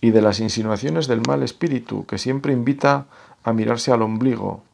y 0.00 0.10
de 0.10 0.20
las 0.20 0.40
insinuaciones 0.40 1.06
del 1.06 1.20
mal 1.20 1.44
espíritu 1.44 2.04
que 2.04 2.18
siempre 2.18 2.52
invita 2.52 3.06
a 3.44 3.52
mirarse 3.52 3.92
al 3.92 4.02
ombligo 4.02 4.64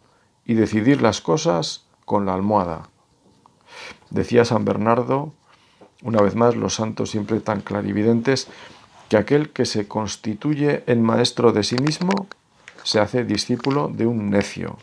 y 0.47 0.55
decidir 0.55 1.03
las 1.03 1.21
cosas 1.21 1.85
con 2.07 2.25
la 2.25 2.33
almohada. 2.33 2.89
Decía 4.09 4.47
San 4.47 4.65
Bernardo, 4.65 5.35
una 6.01 6.23
vez 6.23 6.35
más, 6.37 6.57
los 6.57 6.77
santos 6.77 7.11
siempre 7.11 7.41
tan 7.41 7.61
clarividentes, 7.61 8.49
que 9.11 9.19
aquel 9.19 9.51
que 9.51 9.67
se 9.67 9.87
constituye 9.87 10.85
en 10.87 11.03
maestro 11.03 11.53
de 11.53 11.65
sí 11.65 11.77
mismo 11.77 12.29
se 12.83 12.99
hace 12.99 13.25
discípulo 13.25 13.91
de 13.93 14.07
un 14.07 14.31
necio. 14.31 14.79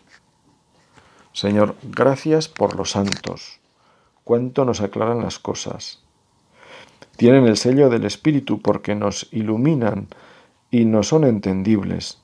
Señor, 1.34 1.78
gracias 1.82 2.48
por 2.48 2.76
los 2.76 2.92
santos. 2.92 3.61
Cuánto 4.24 4.66
nos 4.66 4.82
aclaran 4.82 5.22
las 5.22 5.40
cosas. 5.40 6.00
Tienen 7.18 7.46
el 7.46 7.58
sello 7.58 7.90
del 7.90 8.06
Espíritu 8.06 8.62
porque 8.62 8.96
nos 8.96 9.28
iluminan 9.32 10.08
y 10.72 10.86
no 10.86 11.04
son 11.04 11.24
entendibles, 11.24 12.20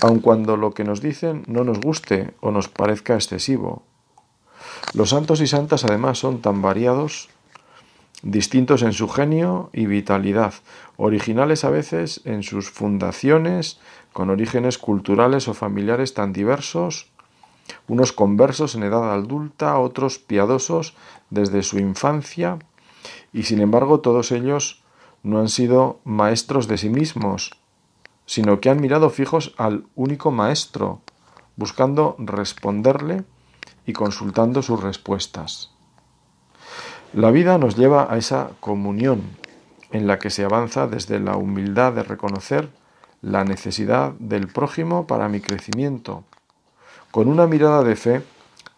aun 0.00 0.20
cuando 0.20 0.56
lo 0.56 0.72
que 0.72 0.84
nos 0.84 1.02
dicen 1.02 1.44
no 1.46 1.64
nos 1.64 1.80
guste 1.80 2.34
o 2.40 2.50
nos 2.50 2.68
parezca 2.68 3.14
excesivo. 3.14 3.82
Los 4.94 5.10
santos 5.10 5.40
y 5.40 5.46
santas 5.46 5.84
además 5.84 6.18
son 6.18 6.40
tan 6.40 6.62
variados, 6.62 7.28
distintos 8.22 8.82
en 8.82 8.92
su 8.92 9.08
genio 9.08 9.70
y 9.72 9.86
vitalidad, 9.86 10.54
originales 10.96 11.64
a 11.64 11.70
veces 11.70 12.20
en 12.24 12.42
sus 12.42 12.70
fundaciones, 12.70 13.80
con 14.12 14.30
orígenes 14.30 14.78
culturales 14.78 15.48
o 15.48 15.54
familiares 15.54 16.14
tan 16.14 16.32
diversos, 16.32 17.11
unos 17.88 18.12
conversos 18.12 18.74
en 18.74 18.82
edad 18.82 19.12
adulta, 19.12 19.78
otros 19.78 20.18
piadosos 20.18 20.94
desde 21.30 21.62
su 21.62 21.78
infancia, 21.78 22.58
y 23.32 23.44
sin 23.44 23.60
embargo 23.60 24.00
todos 24.00 24.32
ellos 24.32 24.82
no 25.22 25.38
han 25.38 25.48
sido 25.48 26.00
maestros 26.04 26.68
de 26.68 26.78
sí 26.78 26.88
mismos, 26.88 27.52
sino 28.26 28.60
que 28.60 28.70
han 28.70 28.80
mirado 28.80 29.10
fijos 29.10 29.54
al 29.56 29.84
único 29.94 30.30
maestro, 30.30 31.00
buscando 31.56 32.16
responderle 32.18 33.24
y 33.86 33.92
consultando 33.92 34.62
sus 34.62 34.80
respuestas. 34.82 35.70
La 37.12 37.30
vida 37.30 37.58
nos 37.58 37.76
lleva 37.76 38.12
a 38.12 38.16
esa 38.16 38.50
comunión 38.60 39.22
en 39.90 40.06
la 40.06 40.18
que 40.18 40.30
se 40.30 40.44
avanza 40.44 40.86
desde 40.86 41.20
la 41.20 41.36
humildad 41.36 41.92
de 41.92 42.02
reconocer 42.02 42.70
la 43.20 43.44
necesidad 43.44 44.12
del 44.12 44.48
prójimo 44.48 45.06
para 45.06 45.28
mi 45.28 45.40
crecimiento. 45.40 46.24
Con 47.12 47.28
una 47.28 47.46
mirada 47.46 47.84
de 47.84 47.94
fe 47.94 48.22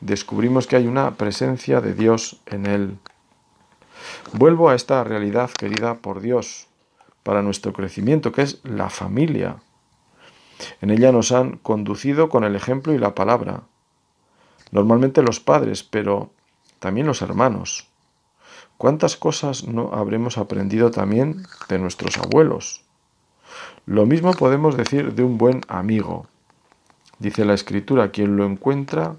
descubrimos 0.00 0.67
que 0.67 0.75
hay 0.75 0.88
una 0.88 1.12
presencia 1.12 1.81
de 1.81 1.95
Dios 1.95 2.41
en 2.47 2.67
él. 2.67 2.99
Vuelvo 4.33 4.69
a 4.69 4.75
esta 4.75 5.05
realidad 5.05 5.50
querida 5.53 5.95
por 5.95 6.21
Dios 6.21 6.67
para 7.23 7.43
nuestro 7.43 7.73
crecimiento, 7.73 8.33
que 8.33 8.43
es 8.43 8.59
la 8.64 8.91
familia. 8.91 9.62
En 10.81 10.91
ella 10.91 11.12
nos 11.12 11.31
han 11.31 11.59
conducido 11.59 12.29
con 12.29 12.43
el 12.43 12.57
ejemplo 12.57 12.93
y 12.93 12.99
la 12.99 13.14
palabra. 13.14 13.62
Normalmente 14.73 15.23
los 15.23 15.38
padres, 15.38 15.85
pero 15.85 16.31
también 16.81 17.07
los 17.07 17.23
hermanos. 17.23 17.87
¿Cuántas 18.79 19.17
cosas 19.17 19.69
no 19.69 19.93
habremos 19.95 20.38
aprendido 20.38 20.91
también 20.91 21.45
de 21.69 21.79
nuestros 21.79 22.19
abuelos? 22.19 22.83
Lo 23.87 24.07
mismo 24.07 24.33
podemos 24.33 24.76
decir 24.76 25.14
de 25.14 25.23
un 25.23 25.38
buen 25.38 25.61
amigo. 25.69 26.26
Dice 27.18 27.44
la 27.44 27.54
escritura, 27.54 28.11
quien 28.11 28.37
lo 28.37 28.44
encuentra 28.44 29.16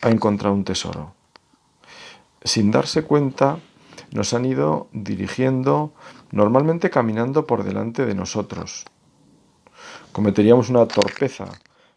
ha 0.00 0.10
encontrado 0.10 0.54
un 0.54 0.64
tesoro. 0.64 1.14
Sin 2.44 2.70
darse 2.70 3.04
cuenta, 3.04 3.58
nos 4.10 4.34
han 4.34 4.44
ido 4.44 4.88
dirigiendo, 4.92 5.92
normalmente 6.30 6.90
caminando 6.90 7.46
por 7.46 7.64
delante 7.64 8.04
de 8.04 8.14
nosotros. 8.14 8.84
Cometeríamos 10.12 10.68
una 10.68 10.86
torpeza 10.86 11.46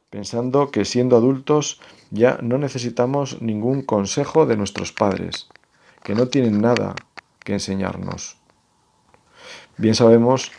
pensando 0.09 0.71
que 0.71 0.85
siendo 0.85 1.17
adultos 1.17 1.81
ya 2.09 2.37
no 2.41 2.57
necesitamos 2.57 3.41
ningún 3.41 3.81
consejo 3.81 4.45
de 4.45 4.55
nuestros 4.55 4.93
padres, 4.93 5.49
que 6.03 6.15
no 6.15 6.27
tienen 6.29 6.61
nada 6.61 6.95
que 7.43 7.53
enseñarnos. 7.53 8.37
Bien 9.77 9.95
sabemos 9.95 10.51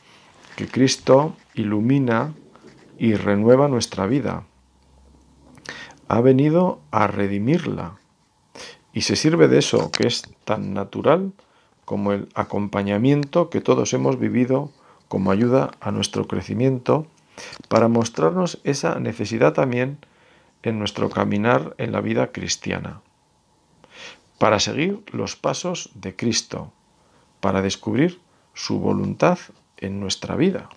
que 0.56 0.68
Cristo 0.68 1.34
ilumina 1.54 2.34
y 2.98 3.14
renueva 3.14 3.68
nuestra 3.68 4.06
vida. 4.06 4.44
Ha 6.08 6.20
venido 6.20 6.80
a 6.90 7.06
redimirla. 7.06 7.98
Y 8.92 9.02
se 9.02 9.16
sirve 9.16 9.48
de 9.48 9.58
eso 9.58 9.90
que 9.90 10.06
es 10.06 10.22
tan 10.44 10.72
natural 10.72 11.32
como 11.84 12.12
el 12.12 12.28
acompañamiento 12.34 13.50
que 13.50 13.60
todos 13.60 13.92
hemos 13.92 14.18
vivido 14.18 14.70
como 15.08 15.30
ayuda 15.30 15.72
a 15.80 15.90
nuestro 15.90 16.26
crecimiento 16.26 17.06
para 17.68 17.88
mostrarnos 17.88 18.60
esa 18.64 18.98
necesidad 18.98 19.52
también 19.52 19.98
en 20.62 20.78
nuestro 20.78 21.10
caminar 21.10 21.74
en 21.78 21.92
la 21.92 22.00
vida 22.00 22.32
cristiana, 22.32 23.02
para 24.38 24.58
seguir 24.58 25.04
los 25.12 25.36
pasos 25.36 25.90
de 25.94 26.16
Cristo, 26.16 26.72
para 27.40 27.62
descubrir 27.62 28.20
su 28.54 28.80
voluntad 28.80 29.38
en 29.76 30.00
nuestra 30.00 30.34
vida 30.34 30.70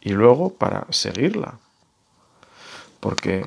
y 0.00 0.10
luego 0.10 0.54
para 0.54 0.86
seguirla, 0.90 1.58
porque 3.00 3.46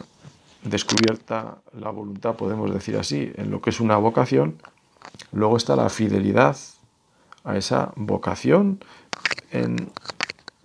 descubierta 0.63 1.57
la 1.73 1.89
voluntad, 1.89 2.35
podemos 2.35 2.73
decir 2.73 2.97
así, 2.97 3.31
en 3.35 3.51
lo 3.51 3.61
que 3.61 3.71
es 3.71 3.79
una 3.79 3.97
vocación, 3.97 4.61
luego 5.31 5.57
está 5.57 5.75
la 5.75 5.89
fidelidad 5.89 6.57
a 7.43 7.57
esa 7.57 7.91
vocación 7.95 8.83
en 9.51 9.91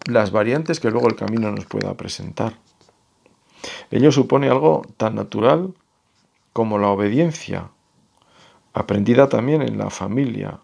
las 0.05 0.31
variantes 0.31 0.79
que 0.79 0.91
luego 0.91 1.09
el 1.09 1.17
camino 1.17 1.51
nos 1.51 1.65
pueda 1.65 1.95
presentar. 1.95 2.59
Ello 3.91 4.13
supone 4.13 4.49
algo 4.49 4.83
tan 4.97 5.15
natural 5.15 5.75
como 6.53 6.79
la 6.79 6.89
obediencia, 6.89 7.71
aprendida 8.73 9.29
también 9.29 9.63
en 9.63 9.79
la 9.79 9.91
familia, 9.91 10.61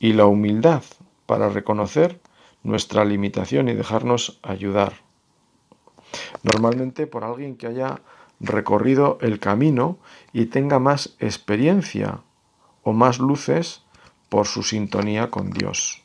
y 0.00 0.14
la 0.14 0.24
humildad 0.24 0.82
para 1.26 1.50
reconocer 1.50 2.19
nuestra 2.62 3.04
limitación 3.04 3.68
y 3.68 3.74
dejarnos 3.74 4.38
ayudar 4.42 4.94
normalmente 6.42 7.06
por 7.06 7.24
alguien 7.24 7.56
que 7.56 7.66
haya 7.66 8.00
recorrido 8.40 9.18
el 9.20 9.38
camino 9.38 9.98
y 10.32 10.46
tenga 10.46 10.78
más 10.78 11.14
experiencia 11.18 12.20
o 12.82 12.92
más 12.92 13.18
luces 13.18 13.82
por 14.28 14.46
su 14.46 14.62
sintonía 14.62 15.30
con 15.30 15.50
Dios. 15.50 16.02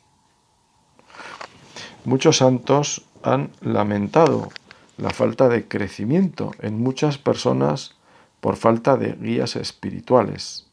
Muchos 2.04 2.38
santos 2.38 3.04
han 3.22 3.50
lamentado 3.60 4.50
la 4.98 5.10
falta 5.10 5.48
de 5.48 5.66
crecimiento 5.66 6.52
en 6.60 6.80
muchas 6.80 7.18
personas 7.18 7.96
por 8.40 8.56
falta 8.56 8.96
de 8.96 9.12
guías 9.12 9.56
espirituales. 9.56 10.66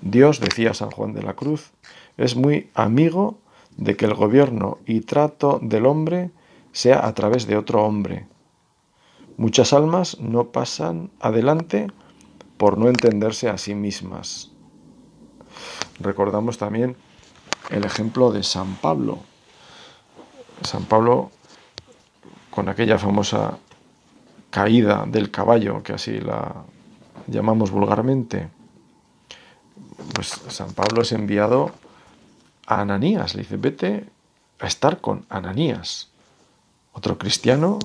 Dios, 0.00 0.40
decía 0.40 0.74
San 0.74 0.90
Juan 0.90 1.14
de 1.14 1.22
la 1.22 1.34
Cruz, 1.34 1.72
es 2.16 2.36
muy 2.36 2.70
amigo 2.74 3.38
de 3.76 3.96
que 3.96 4.04
el 4.04 4.14
gobierno 4.14 4.78
y 4.86 5.00
trato 5.00 5.58
del 5.62 5.86
hombre 5.86 6.30
sea 6.72 7.06
a 7.06 7.14
través 7.14 7.46
de 7.46 7.56
otro 7.56 7.84
hombre. 7.84 8.26
Muchas 9.36 9.72
almas 9.72 10.18
no 10.20 10.48
pasan 10.48 11.10
adelante 11.20 11.88
por 12.56 12.78
no 12.78 12.88
entenderse 12.88 13.48
a 13.48 13.58
sí 13.58 13.74
mismas. 13.74 14.50
Recordamos 16.00 16.58
también 16.58 16.96
el 17.70 17.84
ejemplo 17.84 18.30
de 18.32 18.42
San 18.42 18.76
Pablo. 18.76 19.18
San 20.62 20.84
Pablo, 20.84 21.30
con 22.50 22.68
aquella 22.68 22.98
famosa 22.98 23.58
caída 24.50 25.04
del 25.06 25.30
caballo, 25.30 25.82
que 25.82 25.94
así 25.94 26.20
la 26.20 26.64
llamamos 27.26 27.70
vulgarmente, 27.70 28.48
pues 30.14 30.28
San 30.48 30.72
Pablo 30.74 31.02
es 31.02 31.12
enviado 31.12 31.72
a 32.66 32.80
Ananías. 32.80 33.34
Le 33.34 33.42
dice, 33.42 33.56
vete 33.56 34.08
a 34.60 34.66
estar 34.66 35.00
con 35.00 35.26
Ananías 35.28 36.10
otro 36.94 37.18
cristiano 37.18 37.78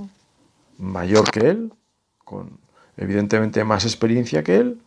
mayor 0.78 1.30
que 1.30 1.50
él, 1.50 1.74
con 2.24 2.60
evidentemente 2.96 3.64
más 3.64 3.84
experiencia 3.84 4.44
que 4.44 4.58
él, 4.58 4.82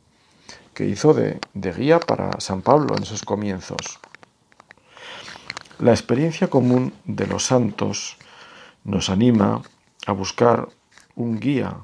que 0.74 0.86
hizo 0.86 1.12
de, 1.12 1.38
guía 1.54 2.00
para 2.00 2.40
San 2.40 2.62
Pablo 2.62 2.96
en 2.96 3.02
esos 3.02 3.22
comienzos. 3.22 3.98
La 5.78 5.90
experiencia 5.90 6.48
común 6.48 6.94
de 7.04 7.26
los 7.26 7.44
santos 7.44 8.16
nos 8.84 9.10
anima 9.10 9.62
a 10.06 10.12
buscar 10.12 10.68
un 11.14 11.40
guía 11.40 11.76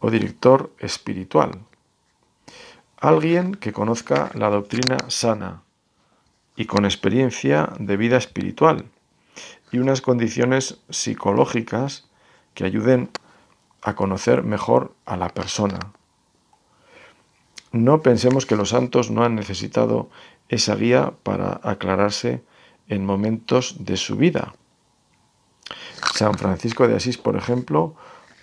o 0.00 0.10
director 0.10 0.72
espiritual, 0.78 1.52
alguien 2.96 3.54
que 3.54 3.72
conozca 3.72 4.30
la 4.34 4.48
doctrina 4.48 4.96
sana 5.08 5.62
y 6.58 6.66
con 6.66 6.84
experiencia 6.84 7.72
de 7.78 7.96
vida 7.96 8.16
espiritual 8.16 8.86
y 9.70 9.78
unas 9.78 10.00
condiciones 10.00 10.80
psicológicas 10.90 12.08
que 12.54 12.64
ayuden 12.64 13.10
a 13.80 13.94
conocer 13.94 14.42
mejor 14.42 14.92
a 15.06 15.16
la 15.16 15.28
persona. 15.28 15.78
No 17.70 18.02
pensemos 18.02 18.44
que 18.44 18.56
los 18.56 18.70
santos 18.70 19.08
no 19.08 19.22
han 19.22 19.36
necesitado 19.36 20.10
esa 20.48 20.74
guía 20.74 21.12
para 21.22 21.60
aclararse 21.62 22.42
en 22.88 23.06
momentos 23.06 23.76
de 23.84 23.96
su 23.96 24.16
vida. 24.16 24.54
San 26.14 26.34
Francisco 26.34 26.88
de 26.88 26.96
Asís, 26.96 27.18
por 27.18 27.36
ejemplo, 27.36 27.94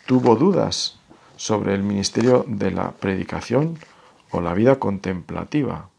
tuvo 0.05 0.37
dudas 0.37 0.99
sobre 1.35 1.73
el 1.73 1.83
ministerio 1.83 2.45
de 2.47 2.71
la 2.71 2.91
predicación 2.91 3.77
o 4.31 4.39
la 4.39 4.53
vida 4.53 4.79
contemplativa. 4.79 5.89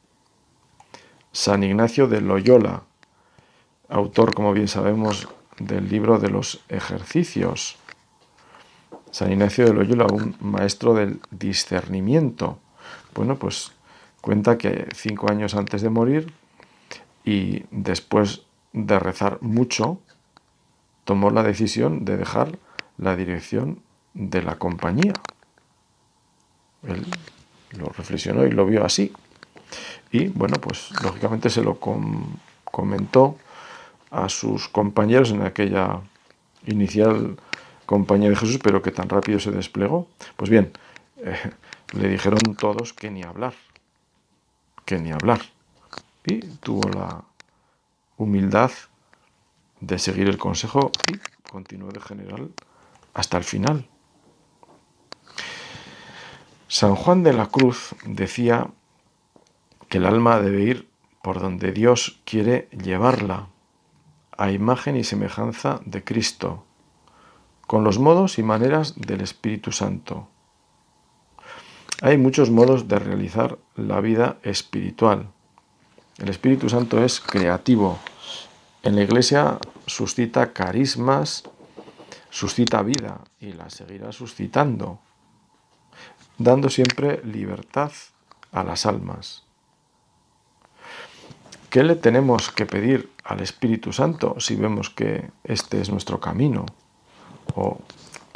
San 1.37 1.62
Ignacio 1.62 2.09
de 2.09 2.22
Loyola, 2.22 2.85
autor, 3.90 4.35
como 4.35 4.55
bien 4.55 4.68
sabemos, 4.68 5.29
del 5.59 5.87
libro 5.87 6.18
de 6.18 6.31
los 6.31 6.64
ejercicios. 6.70 7.77
San 9.11 9.31
Ignacio 9.31 9.66
de 9.66 9.75
Loyola, 9.75 10.07
un 10.07 10.35
maestro 10.40 10.94
del 10.94 11.20
discernimiento. 11.31 12.59
Bueno, 13.14 13.37
pues 13.37 13.72
cuenta 14.22 14.57
que 14.57 14.88
cinco 14.94 15.31
años 15.31 15.55
antes 15.55 15.83
de 15.83 15.90
morir 15.90 16.33
y 17.22 17.64
después 17.70 18.40
de 18.72 18.99
rezar 18.99 19.37
mucho, 19.42 20.01
tomó 21.05 21.29
la 21.29 21.42
decisión 21.42 22.07
de 22.07 22.16
dejar 22.16 22.59
la 22.96 23.14
dirección 23.14 23.83
de 24.14 24.40
la 24.40 24.57
compañía. 24.57 25.12
Él 26.85 27.05
lo 27.72 27.88
reflexionó 27.90 28.46
y 28.46 28.53
lo 28.53 28.64
vio 28.64 28.87
así. 28.87 29.12
Y 30.12 30.29
bueno, 30.29 30.57
pues 30.61 30.90
lógicamente 31.02 31.50
se 31.50 31.62
lo 31.62 31.79
comentó 32.64 33.37
a 34.11 34.29
sus 34.29 34.68
compañeros 34.68 35.31
en 35.31 35.42
aquella 35.42 36.00
inicial 36.66 37.37
compañía 37.87 38.29
de 38.29 38.37
Jesús, 38.37 38.59
pero 38.62 38.83
que 38.83 38.90
tan 38.90 39.09
rápido 39.09 39.38
se 39.38 39.50
desplegó. 39.50 40.09
Pues 40.37 40.50
bien, 40.50 40.72
eh, 41.18 41.52
le 41.92 42.09
dijeron 42.09 42.57
todos 42.59 42.92
que 42.92 43.11
ni 43.11 43.22
hablar, 43.22 43.55
que 44.85 44.98
ni 44.98 45.12
hablar. 45.12 45.40
Y 46.24 46.40
tuvo 46.40 46.88
la 46.88 47.22
humildad 48.16 48.72
de 49.81 49.98
seguir 49.98 50.29
el 50.29 50.38
consejo 50.38 50.90
y 51.09 51.18
continuó 51.48 51.90
de 51.92 52.00
general 52.00 52.50
hasta 53.14 53.38
el 53.38 53.44
final. 53.44 53.88
San 56.68 56.96
Juan 56.96 57.22
de 57.22 57.33
la 57.33 57.46
Cruz 57.46 57.94
decía 58.05 58.68
que 59.88 59.99
el 59.99 60.07
alma 60.07 60.40
debe 60.40 60.62
ir 60.62 60.88
por 61.22 61.40
donde 61.40 61.72
Dios 61.72 62.20
quiere 62.25 62.68
llevarla, 62.70 63.49
a 64.38 64.51
imagen 64.51 64.96
y 64.96 65.05
semejanza 65.05 65.81
de 65.85 66.05
Cristo, 66.05 66.64
con 67.66 67.85
los 67.85 67.99
modos 67.99 68.38
y 68.38 68.42
maneras 68.42 68.94
del 68.96 69.22
Espíritu 69.22 69.72
Santo. 69.72 70.29
Hay 72.03 72.18
muchos 72.18 72.51
modos 72.51 72.87
de 72.87 72.99
realizar 72.99 73.59
la 73.75 74.01
vida 74.01 74.37
espiritual. 74.42 75.29
El 76.18 76.29
Espíritu 76.29 76.68
Santo 76.68 77.03
es 77.03 77.20
creativo. 77.20 77.99
En 78.83 78.96
la 78.96 79.03
Iglesia 79.03 79.59
suscita 79.87 80.53
carismas, 80.53 81.44
suscita 82.29 82.83
vida 82.83 83.20
y 83.40 83.53
la 83.53 83.70
seguirá 83.70 84.12
suscitando 84.12 85.01
dando 86.38 86.68
siempre 86.68 87.20
libertad 87.25 87.92
a 88.53 88.62
las 88.62 88.87
almas. 88.87 89.45
¿Qué 91.70 91.83
le 91.83 91.96
tenemos 91.96 92.50
que 92.50 92.66
pedir 92.66 93.11
al 93.24 93.40
Espíritu 93.40 93.92
Santo 93.92 94.37
si 94.38 94.57
vemos 94.57 94.90
que 94.90 95.31
este 95.44 95.81
es 95.81 95.90
nuestro 95.90 96.20
camino? 96.20 96.66
O 97.55 97.79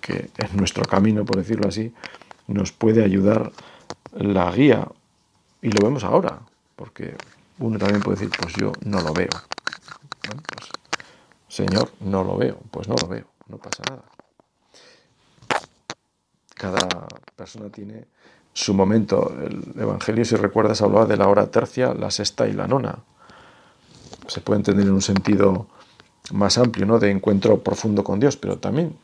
que 0.01 0.31
en 0.37 0.57
nuestro 0.57 0.85
camino, 0.85 1.25
por 1.25 1.37
decirlo 1.37 1.69
así, 1.69 1.95
nos 2.47 2.73
puede 2.73 3.05
ayudar 3.05 3.53
la 4.13 4.51
guía. 4.51 4.89
Y 5.63 5.71
lo 5.71 5.85
vemos 5.85 6.05
ahora, 6.05 6.41
porque 6.77 7.15
uno 7.59 7.79
también 7.79 8.01
puede 8.01 8.19
decir, 8.19 8.35
pues 8.39 8.55
yo 8.55 8.73
no 8.85 9.01
lo 9.01 9.13
veo. 9.13 9.29
Pues, 10.23 10.71
Señor, 11.49 11.93
no 12.01 12.25
lo 12.25 12.37
veo, 12.37 12.59
pues 12.71 12.89
no 12.89 12.95
lo 13.01 13.09
veo, 13.09 13.27
no 13.49 13.59
pasa 13.59 13.83
nada. 13.89 14.05
Cada 16.55 17.09
persona 17.37 17.71
tiene 17.71 18.07
su 18.53 18.75
momento. 18.75 19.35
El 19.41 19.81
Evangelio, 19.81 20.25
si 20.25 20.37
recuerdas, 20.37 20.83
hablaba 20.83 21.07
de 21.07 21.17
la 21.17 21.29
hora 21.29 21.51
tercia, 21.51 21.95
la 21.95 22.11
sexta 22.11 22.49
y 22.49 22.53
la 22.53 22.67
nona. 22.67 22.99
Se 24.27 24.41
puede 24.41 24.59
entender 24.59 24.87
en 24.87 24.93
un 24.93 25.03
sentido 25.03 25.67
más 26.33 26.59
amplio, 26.59 26.87
¿no? 26.87 26.99
De 26.99 27.11
encuentro 27.11 27.63
profundo 27.63 28.05
con 28.05 28.21
Dios, 28.21 28.37
pero 28.37 28.59
también 28.59 28.97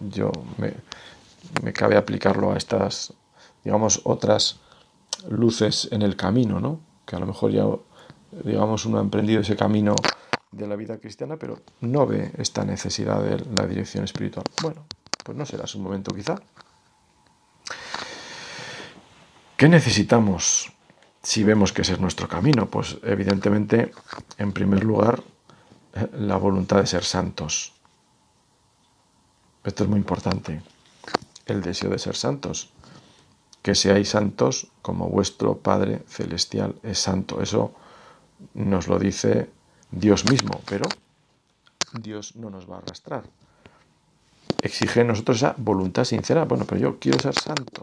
yo 0.00 0.30
me, 0.58 1.72
cabe 1.72 1.96
aplicarlo 1.96 2.52
a 2.52 2.56
estas, 2.56 3.12
digamos, 3.64 4.00
otras 4.04 4.58
luces 5.28 5.88
en 5.90 6.02
el 6.02 6.16
camino, 6.16 6.60
¿no? 6.60 6.80
Que 7.06 7.16
a 7.16 7.18
lo 7.18 7.26
mejor 7.26 7.52
ya, 7.52 7.64
digamos, 8.44 8.86
uno 8.86 8.98
ha 8.98 9.02
emprendido 9.02 9.40
ese 9.40 9.56
camino 9.56 9.94
de 10.52 10.66
la 10.66 10.76
vida 10.76 10.98
cristiana, 10.98 11.36
pero 11.36 11.58
no 11.80 12.06
ve 12.06 12.32
esta 12.38 12.64
necesidad 12.64 13.22
de 13.22 13.44
la 13.56 13.66
dirección 13.66 14.04
espiritual. 14.04 14.44
Bueno, 14.62 14.84
pues 15.24 15.36
no 15.36 15.44
será 15.46 15.66
su 15.66 15.78
momento 15.78 16.14
quizá. 16.14 16.36
¿Qué 19.56 19.68
necesitamos 19.68 20.72
si 21.22 21.44
vemos 21.44 21.72
que 21.72 21.82
ese 21.82 21.94
es 21.94 22.00
nuestro 22.00 22.28
camino? 22.28 22.66
Pues 22.66 22.98
evidentemente, 23.02 23.92
en 24.38 24.52
primer 24.52 24.84
lugar, 24.84 25.22
eh, 25.94 26.08
la 26.14 26.36
voluntad 26.36 26.78
de 26.80 26.86
ser 26.86 27.04
santos. 27.04 27.74
Esto 29.64 29.84
es 29.84 29.90
muy 29.90 29.98
importante. 29.98 30.62
El 31.46 31.60
deseo 31.62 31.90
de 31.90 31.98
ser 31.98 32.16
santos. 32.16 32.70
Que 33.62 33.74
seáis 33.74 34.08
santos 34.08 34.68
como 34.80 35.08
vuestro 35.08 35.58
Padre 35.58 36.02
Celestial 36.08 36.76
es 36.82 36.98
santo. 36.98 37.42
Eso 37.42 37.74
nos 38.54 38.88
lo 38.88 38.98
dice 38.98 39.50
Dios 39.90 40.30
mismo, 40.30 40.62
pero 40.64 40.88
Dios 41.92 42.36
no 42.36 42.48
nos 42.48 42.70
va 42.70 42.76
a 42.76 42.78
arrastrar. 42.78 43.24
Exige 44.62 45.02
en 45.02 45.08
nosotros 45.08 45.36
esa 45.38 45.54
voluntad 45.58 46.04
sincera. 46.04 46.44
Bueno, 46.46 46.64
pero 46.64 46.80
yo 46.80 46.98
quiero 46.98 47.18
ser 47.18 47.34
santo. 47.34 47.82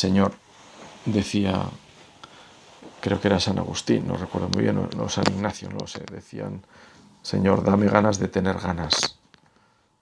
Señor, 0.00 0.32
decía, 1.04 1.62
creo 3.02 3.20
que 3.20 3.28
era 3.28 3.38
San 3.38 3.58
Agustín, 3.58 4.08
no 4.08 4.16
recuerdo 4.16 4.48
muy 4.48 4.62
bien, 4.62 4.88
no, 4.96 5.08
San 5.10 5.30
Ignacio, 5.30 5.68
no 5.68 5.80
lo 5.80 5.86
sé, 5.86 6.02
decían, 6.10 6.64
Señor, 7.20 7.62
dame 7.62 7.86
ganas 7.86 8.18
de 8.18 8.28
tener 8.28 8.58
ganas, 8.58 9.20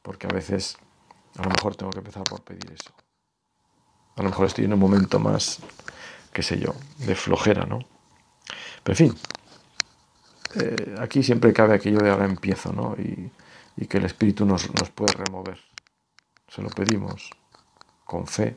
porque 0.03 0.29
a 0.29 0.31
veces 0.31 0.79
a 1.37 1.43
lo 1.43 1.51
mejor 1.51 1.75
tengo 1.75 1.91
que 1.91 1.99
empezar 1.99 2.23
por 2.23 2.43
pedir 2.43 2.71
eso. 2.71 2.93
A 4.15 4.23
lo 4.23 4.29
mejor 4.29 4.47
estoy 4.47 4.67
en 4.67 4.75
un 4.75 4.79
momento 4.79 5.19
más, 5.19 5.59
qué 6.33 6.45
sé 6.45 6.61
yo, 6.61 6.77
de 6.99 7.17
flojera, 7.17 7.67
¿no? 7.67 7.81
Pero 8.85 8.93
en 8.93 8.97
fin, 8.97 9.21
eh, 10.61 10.95
aquí 11.01 11.25
siempre 11.25 11.53
cabe 11.53 11.75
aquello 11.75 11.99
de 11.99 12.11
ahora 12.11 12.25
empiezo, 12.25 12.73
¿no? 12.73 12.95
Y, 12.97 13.33
y 13.77 13.87
que 13.89 13.99
el 13.99 14.05
Espíritu 14.05 14.47
nos, 14.47 14.73
nos 14.75 14.91
puede 14.91 15.13
remover. 15.15 15.59
Se 16.47 16.63
lo 16.63 16.69
pedimos 16.69 17.31
con 18.05 18.29
fe 18.29 18.57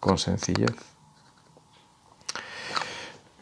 con 0.00 0.18
sencillez. 0.18 0.74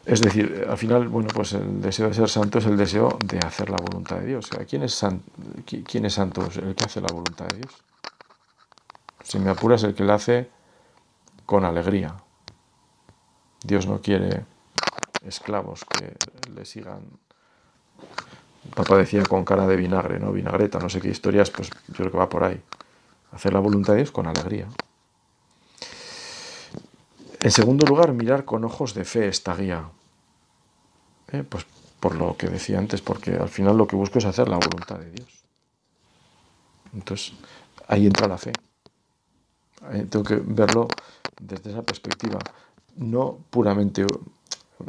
Es 0.06 0.20
decir, 0.20 0.64
al 0.68 0.78
final, 0.78 1.08
bueno, 1.08 1.28
pues 1.34 1.52
el 1.52 1.80
deseo 1.80 2.08
de 2.08 2.14
ser 2.14 2.28
santo 2.28 2.58
es 2.58 2.66
el 2.66 2.76
deseo 2.76 3.18
de 3.24 3.40
hacer 3.40 3.70
la 3.70 3.76
voluntad 3.76 4.20
de 4.20 4.26
Dios. 4.26 4.48
¿quién, 4.68 4.84
es 4.84 5.04
¿Quién 5.64 6.04
es 6.04 6.14
santo? 6.14 6.48
El 6.62 6.76
que 6.76 6.84
hace 6.84 7.00
la 7.00 7.08
voluntad 7.12 7.46
de 7.46 7.56
Dios. 7.58 7.74
Si 9.24 9.40
me 9.40 9.50
apuras, 9.50 9.82
el 9.82 9.94
que 9.94 10.04
la 10.04 10.14
hace 10.14 10.48
con 11.44 11.64
alegría. 11.64 12.14
Dios 13.64 13.88
no 13.88 14.00
quiere 14.00 14.44
esclavos 15.26 15.84
que 15.84 16.14
le 16.54 16.64
sigan. 16.64 17.00
Papá 18.76 18.96
decía 18.96 19.24
con 19.24 19.44
cara 19.44 19.66
de 19.66 19.74
vinagre, 19.74 20.20
¿no? 20.20 20.30
Vinagreta, 20.30 20.78
no 20.78 20.88
sé 20.88 21.00
qué 21.00 21.08
historias, 21.08 21.50
pues 21.50 21.70
yo 21.88 21.94
creo 21.94 22.10
que 22.12 22.18
va 22.18 22.28
por 22.28 22.44
ahí. 22.44 22.62
Hacer 23.32 23.52
la 23.52 23.60
voluntad 23.60 23.94
de 23.94 23.98
Dios 23.98 24.12
con 24.12 24.28
alegría. 24.28 24.68
En 27.46 27.52
segundo 27.52 27.86
lugar, 27.86 28.12
mirar 28.12 28.44
con 28.44 28.64
ojos 28.64 28.92
de 28.92 29.04
fe 29.04 29.28
esta 29.28 29.54
guía. 29.54 29.88
Eh, 31.30 31.44
pues 31.48 31.64
por 32.00 32.16
lo 32.16 32.36
que 32.36 32.48
decía 32.48 32.76
antes, 32.76 33.00
porque 33.02 33.36
al 33.36 33.48
final 33.48 33.76
lo 33.76 33.86
que 33.86 33.94
busco 33.94 34.18
es 34.18 34.24
hacer 34.24 34.48
la 34.48 34.56
voluntad 34.56 34.98
de 34.98 35.12
Dios. 35.12 35.28
Entonces, 36.92 37.34
ahí 37.86 38.04
entra 38.04 38.26
la 38.26 38.36
fe. 38.36 38.52
tengo 40.10 40.24
que 40.24 40.42
verlo 40.44 40.88
desde 41.40 41.70
esa 41.70 41.82
perspectiva, 41.82 42.40
no 42.96 43.38
puramente 43.48 44.04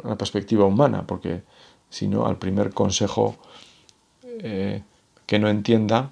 una 0.02 0.18
perspectiva 0.18 0.64
humana, 0.64 1.06
porque 1.06 1.44
si 1.88 2.08
no, 2.08 2.26
al 2.26 2.38
primer 2.38 2.74
consejo 2.74 3.36
eh, 4.24 4.82
que 5.26 5.38
no 5.38 5.48
entienda, 5.48 6.10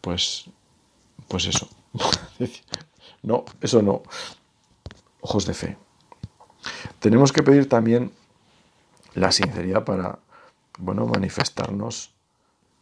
pues, 0.00 0.46
pues 1.28 1.44
eso. 1.44 1.68
no, 3.22 3.44
eso 3.60 3.82
no 3.82 4.02
ojos 5.26 5.44
de 5.44 5.54
fe. 5.54 5.76
Tenemos 7.00 7.32
que 7.32 7.42
pedir 7.42 7.68
también 7.68 8.12
la 9.14 9.32
sinceridad 9.32 9.84
para, 9.84 10.20
bueno, 10.78 11.04
manifestarnos 11.06 12.12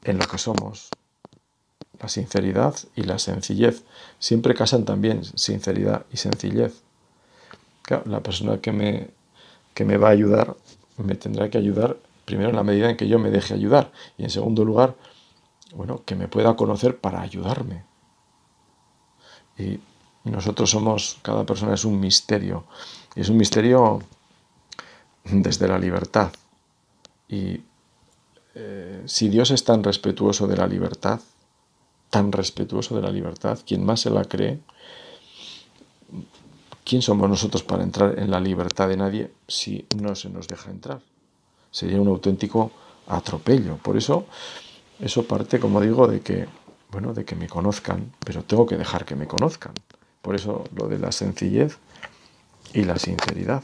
en 0.04 0.18
lo 0.18 0.26
que 0.26 0.37
somos. 0.37 0.90
La 2.00 2.09
sinceridad 2.09 2.74
y 2.94 3.04
la 3.04 3.18
sencillez 3.18 3.85
siempre 4.18 4.54
casan 4.54 4.85
también 4.85 5.24
sinceridad 5.24 6.04
y 6.12 6.18
sencillez. 6.18 6.83
la 8.04 8.20
persona 8.20 8.61
que 8.61 8.72
me, 8.72 9.09
que 9.72 9.85
me 9.85 9.96
va 9.96 10.09
a 10.09 10.12
ayudar 10.12 10.57
me 10.98 11.14
tendrá 11.14 11.48
que 11.48 11.59
ayudar 11.59 11.96
primero 12.26 12.50
en 12.50 12.57
la 12.57 12.62
medida 12.62 12.90
en 12.90 12.96
que 12.96 13.09
yo 13.09 13.18
me 13.18 13.30
deje 13.30 13.54
ayudar 13.54 13.90
y 14.18 14.24
en 14.24 14.30
segundo 14.30 14.64
lugar, 14.64 14.96
bueno, 15.74 16.02
que 16.04 16.14
me 16.14 16.28
pueda 16.28 16.57
conocer 16.57 16.98
para 16.98 17.22
ayudarme. 17.22 17.85
Y 19.57 19.80
nosotros 20.30 20.70
somos, 20.70 21.18
cada 21.22 21.44
persona 21.44 21.74
es 21.74 21.84
un 21.84 22.00
misterio. 22.00 22.64
Y 23.14 23.20
es 23.20 23.28
un 23.28 23.37
misterio 23.37 24.00
desde 25.24 25.68
la 25.68 25.78
libertad. 25.78 26.32
Y 27.28 27.60
eh, 28.54 29.02
si 29.06 29.28
Dios 29.28 29.50
es 29.50 29.64
tan 29.64 29.82
respetuoso 29.82 30.46
de 30.46 30.56
la 30.56 30.66
libertad, 30.66 31.20
tan 32.10 32.32
respetuoso 32.32 32.94
de 32.94 33.02
la 33.02 33.10
libertad, 33.10 33.58
quien 33.66 33.84
más 33.84 34.00
se 34.00 34.10
la 34.10 34.24
cree, 34.24 34.60
¿quién 36.84 37.02
somos 37.02 37.28
nosotros 37.28 37.62
para 37.62 37.82
entrar 37.82 38.18
en 38.18 38.30
la 38.30 38.40
libertad 38.40 38.88
de 38.88 38.96
nadie 38.96 39.32
si 39.48 39.87
no 39.96 40.14
se 40.14 40.30
nos 40.30 40.46
deja 40.46 40.70
entrar? 40.70 41.00
Sería 41.70 42.00
un 42.00 42.08
auténtico 42.08 42.70
atropello. 43.08 43.78
Por 43.78 43.96
eso, 43.96 44.26
eso 45.00 45.24
parte, 45.24 45.58
como 45.58 45.80
digo, 45.80 46.06
de 46.06 46.20
que, 46.20 46.46
bueno, 46.92 47.12
de 47.12 47.24
que 47.24 47.34
me 47.34 47.48
conozcan, 47.48 48.12
pero 48.24 48.44
tengo 48.44 48.66
que 48.66 48.76
dejar 48.76 49.04
que 49.04 49.16
me 49.16 49.26
conozcan. 49.26 49.74
Por 50.24 50.34
eso 50.34 50.64
lo 50.74 50.88
de 50.88 50.98
la 50.98 51.12
sencillez 51.12 51.76
y 52.72 52.84
la 52.84 52.98
sinceridad. 52.98 53.62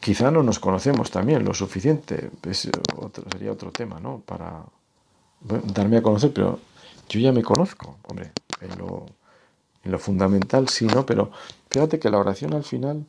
Quizá 0.00 0.30
no 0.30 0.44
nos 0.44 0.60
conocemos 0.60 1.10
también 1.10 1.44
lo 1.44 1.52
suficiente, 1.52 2.30
sería 2.52 3.50
otro 3.50 3.72
tema, 3.72 3.98
¿no? 3.98 4.20
Para 4.24 4.62
darme 5.40 5.96
a 5.96 6.02
conocer, 6.02 6.32
pero 6.32 6.60
yo 7.08 7.18
ya 7.18 7.32
me 7.32 7.42
conozco, 7.42 7.96
hombre, 8.04 8.30
en 8.60 8.78
lo, 8.78 9.06
en 9.82 9.90
lo 9.90 9.98
fundamental 9.98 10.68
sí, 10.68 10.86
¿no? 10.86 11.04
Pero 11.04 11.32
fíjate 11.68 11.98
que 11.98 12.08
la 12.08 12.18
oración 12.18 12.54
al 12.54 12.62
final, 12.62 13.06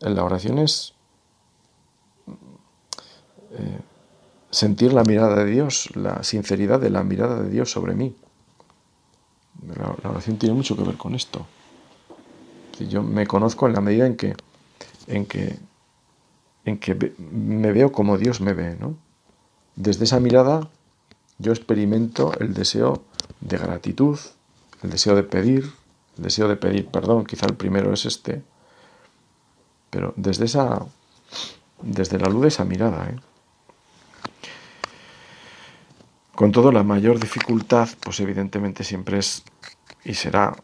la 0.00 0.24
oración 0.24 0.58
es 0.58 0.94
eh, 3.50 3.80
sentir 4.50 4.94
la 4.94 5.04
mirada 5.04 5.44
de 5.44 5.50
Dios, 5.50 5.94
la 5.96 6.22
sinceridad 6.22 6.80
de 6.80 6.88
la 6.88 7.04
mirada 7.04 7.42
de 7.42 7.50
Dios 7.50 7.70
sobre 7.70 7.94
mí. 7.94 8.16
La, 9.66 10.08
oración 10.08 10.38
tiene 10.38 10.54
mucho 10.54 10.76
que 10.76 10.82
ver 10.82 10.96
con 10.96 11.14
esto. 11.14 11.46
Yo 12.88 13.02
me 13.02 13.26
conozco 13.26 13.66
en 13.66 13.74
la 13.74 13.80
medida 13.80 14.06
en 14.06 14.16
que, 14.16 14.34
en 15.06 15.26
que 15.26 15.58
en 16.64 16.78
que 16.78 17.14
me 17.18 17.72
veo 17.72 17.92
como 17.92 18.18
Dios 18.18 18.40
me 18.40 18.52
ve, 18.52 18.76
¿no? 18.78 18.96
Desde 19.76 20.04
esa 20.04 20.20
mirada 20.20 20.68
yo 21.38 21.52
experimento 21.52 22.32
el 22.38 22.52
deseo 22.52 23.02
de 23.40 23.56
gratitud, 23.56 24.18
el 24.82 24.90
deseo 24.90 25.14
de 25.14 25.22
pedir, 25.22 25.72
el 26.18 26.24
deseo 26.24 26.48
de 26.48 26.56
pedir 26.56 26.86
perdón, 26.88 27.24
quizá 27.24 27.46
el 27.46 27.56
primero 27.56 27.92
es 27.92 28.04
este, 28.04 28.42
pero 29.88 30.12
desde 30.16 30.44
esa, 30.44 30.84
desde 31.80 32.18
la 32.18 32.28
luz 32.28 32.42
de 32.42 32.48
esa 32.48 32.64
mirada, 32.64 33.08
¿eh? 33.08 33.16
Con 36.34 36.52
todo, 36.52 36.72
la 36.72 36.82
mayor 36.82 37.20
dificultad, 37.20 37.86
pues 38.00 38.18
evidentemente 38.20 38.82
siempre 38.82 39.18
es 39.18 39.42
y 40.04 40.14
será 40.14 40.54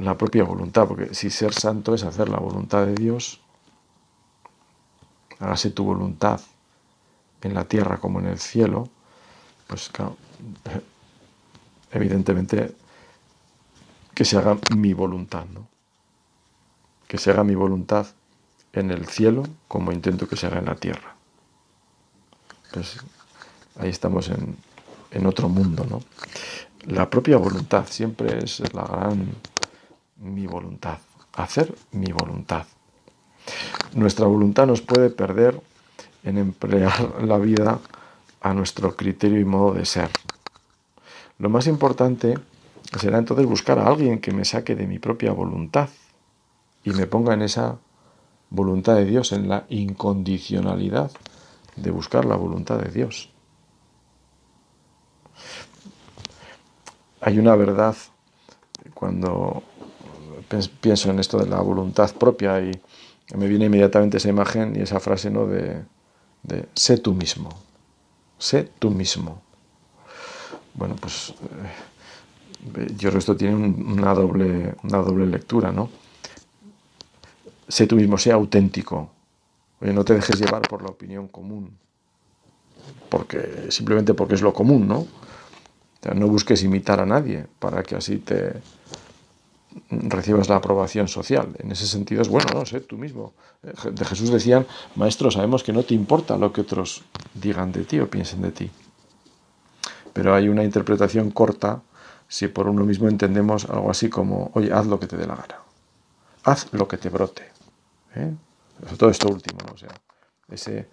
la, 0.00 0.16
propia 0.16 0.44
voluntad, 0.44 0.86
porque 0.86 1.14
si 1.14 1.30
ser 1.30 1.52
santo 1.52 1.94
es 1.94 2.04
hacer 2.04 2.28
la 2.28 2.38
voluntad 2.38 2.86
de 2.86 2.94
Dios, 2.94 3.40
hágase 5.38 5.70
tu 5.70 5.84
voluntad 5.84 6.40
en 7.42 7.54
la 7.54 7.64
tierra 7.64 7.98
como 7.98 8.20
en 8.20 8.26
el 8.26 8.38
cielo, 8.38 8.88
pues 9.66 9.88
claro, 9.90 10.16
evidentemente 11.92 12.74
que 14.14 14.24
se 14.24 14.38
haga 14.38 14.56
mi 14.76 14.94
voluntad, 14.94 15.44
¿no? 15.46 15.68
Que 17.08 17.18
se 17.18 17.30
haga 17.30 17.44
mi 17.44 17.54
voluntad 17.54 18.06
en 18.72 18.90
el 18.90 19.06
cielo 19.06 19.44
como 19.68 19.92
intento 19.92 20.28
que 20.28 20.36
se 20.36 20.46
haga 20.46 20.58
en 20.58 20.66
la 20.66 20.76
tierra. 20.76 21.14
Pues 22.72 22.96
ahí 23.78 23.90
estamos 23.90 24.28
en, 24.28 24.56
en 25.10 25.26
otro 25.26 25.48
mundo, 25.48 25.86
¿no? 25.88 26.00
La 26.86 27.08
propia 27.08 27.38
voluntad 27.38 27.86
siempre 27.88 28.44
es 28.44 28.60
la 28.74 28.84
gran 28.84 29.34
mi 30.18 30.46
voluntad, 30.46 30.98
hacer 31.32 31.74
mi 31.92 32.12
voluntad. 32.12 32.66
Nuestra 33.94 34.26
voluntad 34.26 34.66
nos 34.66 34.82
puede 34.82 35.08
perder 35.08 35.58
en 36.24 36.36
emplear 36.36 37.22
la 37.22 37.38
vida 37.38 37.80
a 38.42 38.52
nuestro 38.52 38.96
criterio 38.96 39.40
y 39.40 39.46
modo 39.46 39.72
de 39.72 39.86
ser. 39.86 40.10
Lo 41.38 41.48
más 41.48 41.66
importante 41.68 42.38
será 43.00 43.16
entonces 43.16 43.46
buscar 43.46 43.78
a 43.78 43.86
alguien 43.86 44.20
que 44.20 44.32
me 44.32 44.44
saque 44.44 44.74
de 44.74 44.86
mi 44.86 44.98
propia 44.98 45.32
voluntad 45.32 45.88
y 46.84 46.90
me 46.90 47.06
ponga 47.06 47.32
en 47.32 47.42
esa 47.42 47.78
voluntad 48.50 48.96
de 48.96 49.06
Dios, 49.06 49.32
en 49.32 49.48
la 49.48 49.64
incondicionalidad 49.70 51.10
de 51.76 51.90
buscar 51.90 52.26
la 52.26 52.36
voluntad 52.36 52.78
de 52.78 52.90
Dios. 52.90 53.33
Hay 57.26 57.38
una 57.38 57.56
verdad 57.56 57.96
cuando 58.92 59.62
pienso 60.82 61.10
en 61.10 61.18
esto 61.20 61.38
de 61.38 61.46
la 61.46 61.58
voluntad 61.62 62.14
propia 62.14 62.60
y 62.60 62.70
me 63.34 63.48
viene 63.48 63.64
inmediatamente 63.64 64.18
esa 64.18 64.28
imagen 64.28 64.76
y 64.76 64.82
esa 64.82 65.00
frase 65.00 65.30
¿no? 65.30 65.46
de, 65.46 65.84
sé 66.74 66.98
tú 66.98 67.14
mismo, 67.14 67.48
sé 68.36 68.68
tú 68.78 68.90
mismo. 68.90 69.40
Bueno, 70.74 70.96
pues 70.96 71.30
eh, 72.76 72.90
yo 72.90 73.08
creo 73.08 73.12
que 73.12 73.18
esto 73.18 73.36
tiene 73.36 73.54
una 73.54 74.12
doble, 74.12 74.74
una 74.82 74.98
doble 74.98 75.24
lectura, 75.24 75.72
¿no? 75.72 75.88
Sé 77.68 77.86
tú 77.86 77.96
mismo, 77.96 78.18
sé 78.18 78.32
auténtico. 78.32 79.08
Oye, 79.80 79.94
no 79.94 80.04
te 80.04 80.12
dejes 80.12 80.38
llevar 80.38 80.60
por 80.68 80.82
la 80.82 80.90
opinión 80.90 81.28
común, 81.28 81.70
porque 83.08 83.68
simplemente 83.70 84.12
porque 84.12 84.34
es 84.34 84.42
lo 84.42 84.52
común, 84.52 84.86
¿no? 84.86 85.06
No 86.12 86.26
busques 86.26 86.62
imitar 86.62 87.00
a 87.00 87.06
nadie 87.06 87.46
para 87.58 87.82
que 87.82 87.96
así 87.96 88.18
te, 88.18 88.60
recibas 89.90 90.48
la 90.48 90.56
aprobación 90.56 91.08
social. 91.08 91.54
En 91.58 91.72
ese 91.72 91.86
sentido 91.86 92.22
es 92.22 92.28
bueno, 92.28 92.48
no 92.54 92.66
sé, 92.66 92.80
tú 92.80 92.96
mismo. 92.96 93.32
De 93.62 94.04
Jesús 94.04 94.30
decían, 94.30 94.66
maestro, 94.96 95.30
sabemos 95.30 95.62
que 95.62 95.72
no 95.72 95.82
te 95.82 95.94
importa 95.94 96.36
lo 96.36 96.52
que 96.52 96.60
otros 96.60 97.04
digan 97.34 97.72
de 97.72 97.84
ti 97.84 98.00
o 98.00 98.08
piensen 98.08 98.42
de 98.42 98.52
ti. 98.52 98.70
Pero 100.12 100.34
hay 100.34 100.48
una 100.48 100.64
interpretación 100.64 101.30
corta 101.30 101.82
si 102.28 102.48
por 102.48 102.68
uno 102.68 102.84
mismo 102.84 103.08
entendemos 103.08 103.64
algo 103.66 103.90
así 103.90 104.08
como, 104.08 104.50
oye, 104.54 104.72
haz 104.72 104.86
lo 104.86 104.98
que 104.98 105.06
te 105.06 105.16
dé 105.16 105.26
la 105.26 105.34
gana. 105.34 105.58
Haz 106.44 106.68
lo 106.72 106.86
que 106.86 106.98
te 106.98 107.08
brote. 107.08 107.44
¿eh? 108.14 108.32
todo 108.98 109.10
esto 109.10 109.28
último, 109.28 109.58
¿no? 109.66 109.72
O 109.72 109.76
sea, 109.76 109.90
ese... 110.50 110.88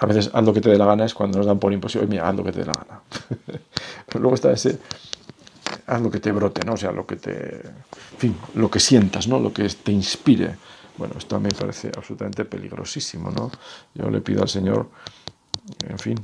A 0.00 0.06
veces 0.06 0.30
haz 0.32 0.44
lo 0.44 0.52
que 0.52 0.60
te 0.60 0.70
dé 0.70 0.78
la 0.78 0.86
gana 0.86 1.04
es 1.04 1.14
cuando 1.14 1.38
nos 1.38 1.46
dan 1.46 1.58
por 1.58 1.72
imposible, 1.72 2.06
mira, 2.06 2.28
haz 2.28 2.34
lo 2.34 2.44
que 2.44 2.52
te 2.52 2.60
dé 2.60 2.66
la 2.66 2.72
gana. 2.72 3.00
Pero 4.06 4.20
luego 4.20 4.34
está 4.34 4.50
ese 4.50 4.78
haz 5.90 6.00
lo 6.00 6.10
que 6.10 6.20
te 6.20 6.32
brote, 6.32 6.64
¿no? 6.64 6.74
O 6.74 6.76
sea, 6.76 6.92
lo 6.92 7.06
que 7.06 7.16
te, 7.16 7.66
en 7.66 8.18
fin, 8.18 8.36
lo 8.54 8.70
que 8.70 8.80
sientas, 8.80 9.28
¿no? 9.28 9.38
Lo 9.38 9.52
que 9.52 9.68
te 9.68 9.92
inspire. 9.92 10.56
Bueno, 10.96 11.14
esto 11.18 11.36
a 11.36 11.38
mí 11.38 11.48
me 11.52 11.58
parece 11.58 11.90
absolutamente 11.94 12.44
peligrosísimo, 12.44 13.30
¿no? 13.30 13.50
Yo 13.94 14.10
le 14.10 14.20
pido 14.20 14.42
al 14.42 14.48
Señor, 14.48 14.88
en 15.88 15.98
fin, 15.98 16.18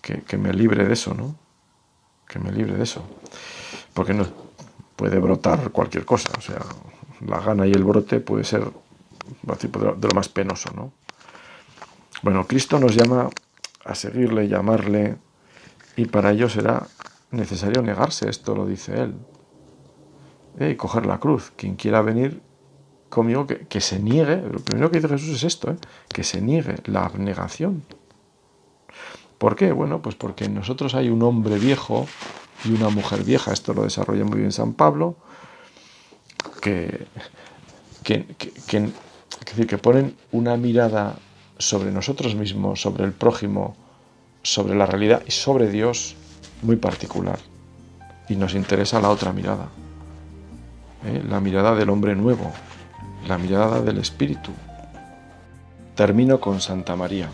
que, 0.00 0.36
me 0.36 0.52
libre 0.52 0.84
de 0.84 0.92
eso, 0.92 1.14
¿no? 1.14 1.34
Que 2.28 2.38
me 2.38 2.52
libre 2.52 2.74
de 2.74 2.82
eso. 2.82 3.02
Porque 3.92 4.14
no 4.14 4.26
puede 4.96 5.18
brotar 5.18 5.70
cualquier 5.70 6.04
cosa, 6.04 6.30
o 6.38 6.40
sea, 6.40 6.60
la 7.26 7.40
gana 7.40 7.66
y 7.66 7.72
el 7.72 7.84
brote 7.84 8.20
puede 8.20 8.44
ser 8.44 8.62
de 8.62 10.08
lo 10.08 10.14
más 10.14 10.28
penoso, 10.28 10.70
¿no? 10.74 10.92
Bueno, 12.24 12.46
Cristo 12.46 12.78
nos 12.78 12.96
llama 12.96 13.28
a 13.84 13.94
seguirle, 13.94 14.48
llamarle, 14.48 15.18
y 15.94 16.06
para 16.06 16.30
ello 16.30 16.48
será 16.48 16.86
necesario 17.30 17.82
negarse, 17.82 18.30
esto 18.30 18.54
lo 18.54 18.64
dice 18.64 18.98
él. 18.98 19.14
Eh, 20.58 20.70
y 20.70 20.76
coger 20.76 21.04
la 21.04 21.20
cruz. 21.20 21.52
Quien 21.54 21.74
quiera 21.76 22.00
venir 22.00 22.40
conmigo, 23.10 23.46
que, 23.46 23.80
se 23.82 23.98
niegue. 23.98 24.36
Lo 24.36 24.58
primero 24.60 24.90
que 24.90 25.00
dice 25.00 25.08
Jesús 25.10 25.36
es 25.36 25.44
esto, 25.44 25.72
¿eh? 25.72 25.76
que 26.08 26.24
se 26.24 26.40
niegue 26.40 26.76
la 26.86 27.04
abnegación. 27.04 27.82
¿Por 29.36 29.54
qué? 29.54 29.72
Bueno, 29.72 30.00
pues 30.00 30.14
porque 30.14 30.46
en 30.46 30.54
nosotros 30.54 30.94
hay 30.94 31.10
un 31.10 31.22
hombre 31.22 31.58
viejo 31.58 32.06
y 32.64 32.72
una 32.72 32.88
mujer 32.88 33.22
vieja. 33.22 33.52
Esto 33.52 33.74
lo 33.74 33.82
desarrolla 33.82 34.24
muy 34.24 34.38
bien 34.38 34.50
San 34.50 34.72
Pablo. 34.72 35.16
Que, 36.62 37.06
que, 38.02 38.24
que, 38.66 39.66
que 39.66 39.76
ponen 39.76 40.16
una 40.32 40.56
mirada 40.56 41.18
sobre 41.58 41.90
nosotros 41.90 42.34
mismos, 42.34 42.80
sobre 42.80 43.04
el 43.04 43.12
prójimo, 43.12 43.76
sobre 44.42 44.74
la 44.74 44.86
realidad 44.86 45.22
y 45.26 45.30
sobre 45.30 45.70
Dios 45.70 46.16
muy 46.62 46.76
particular 46.76 47.38
y 48.28 48.36
nos 48.36 48.54
interesa 48.54 49.00
la 49.00 49.10
otra 49.10 49.32
mirada, 49.32 49.68
¿eh? 51.06 51.22
la 51.28 51.40
mirada 51.40 51.74
del 51.74 51.90
hombre 51.90 52.14
nuevo, 52.14 52.50
la 53.28 53.38
mirada 53.38 53.80
del 53.80 53.98
espíritu. 53.98 54.50
Termino 55.94 56.40
con 56.40 56.60
Santa 56.60 56.96
María, 56.96 57.28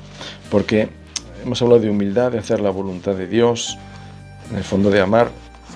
porque 0.51 0.91
hemos 1.43 1.63
hablado 1.63 1.81
de 1.81 1.91
humildad, 1.91 2.33
de 2.33 2.39
hacer 2.39 2.61
la 2.61 2.71
voluntad 2.71 3.15
de 3.15 3.27
Dios, 3.27 3.79
en 4.51 4.57
el 4.57 4.65
fondo 4.65 4.91
de 4.91 5.01
amar, 5.01 5.31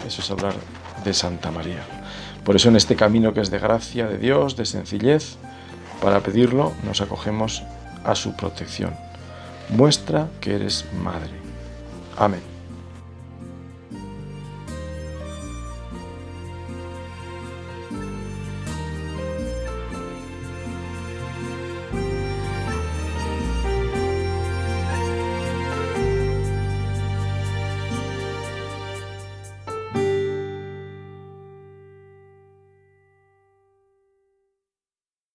eso 0.07 0.21
es 0.21 0.31
hablar 0.31 0.55
de 1.05 1.15
Santa 1.15 1.51
María. 1.51 1.83
Por 2.45 2.57
eso 2.57 2.69
en 2.69 2.77
este 2.77 2.97
camino 2.97 3.33
que 3.33 3.41
es 3.41 3.51
de 3.51 3.59
gracia 3.59 4.07
de 4.07 4.19
Dios, 4.19 4.57
de 4.57 4.67
sencillez, 4.67 5.37
para 6.03 6.21
pedirlo 6.21 6.73
nos 6.85 7.01
acogemos 7.01 7.63
a 8.05 8.15
su 8.15 8.35
protección. 8.35 8.95
Muestra 9.71 10.29
que 10.41 10.55
eres 10.55 10.85
madre. 11.03 11.33
Amén. 12.17 12.54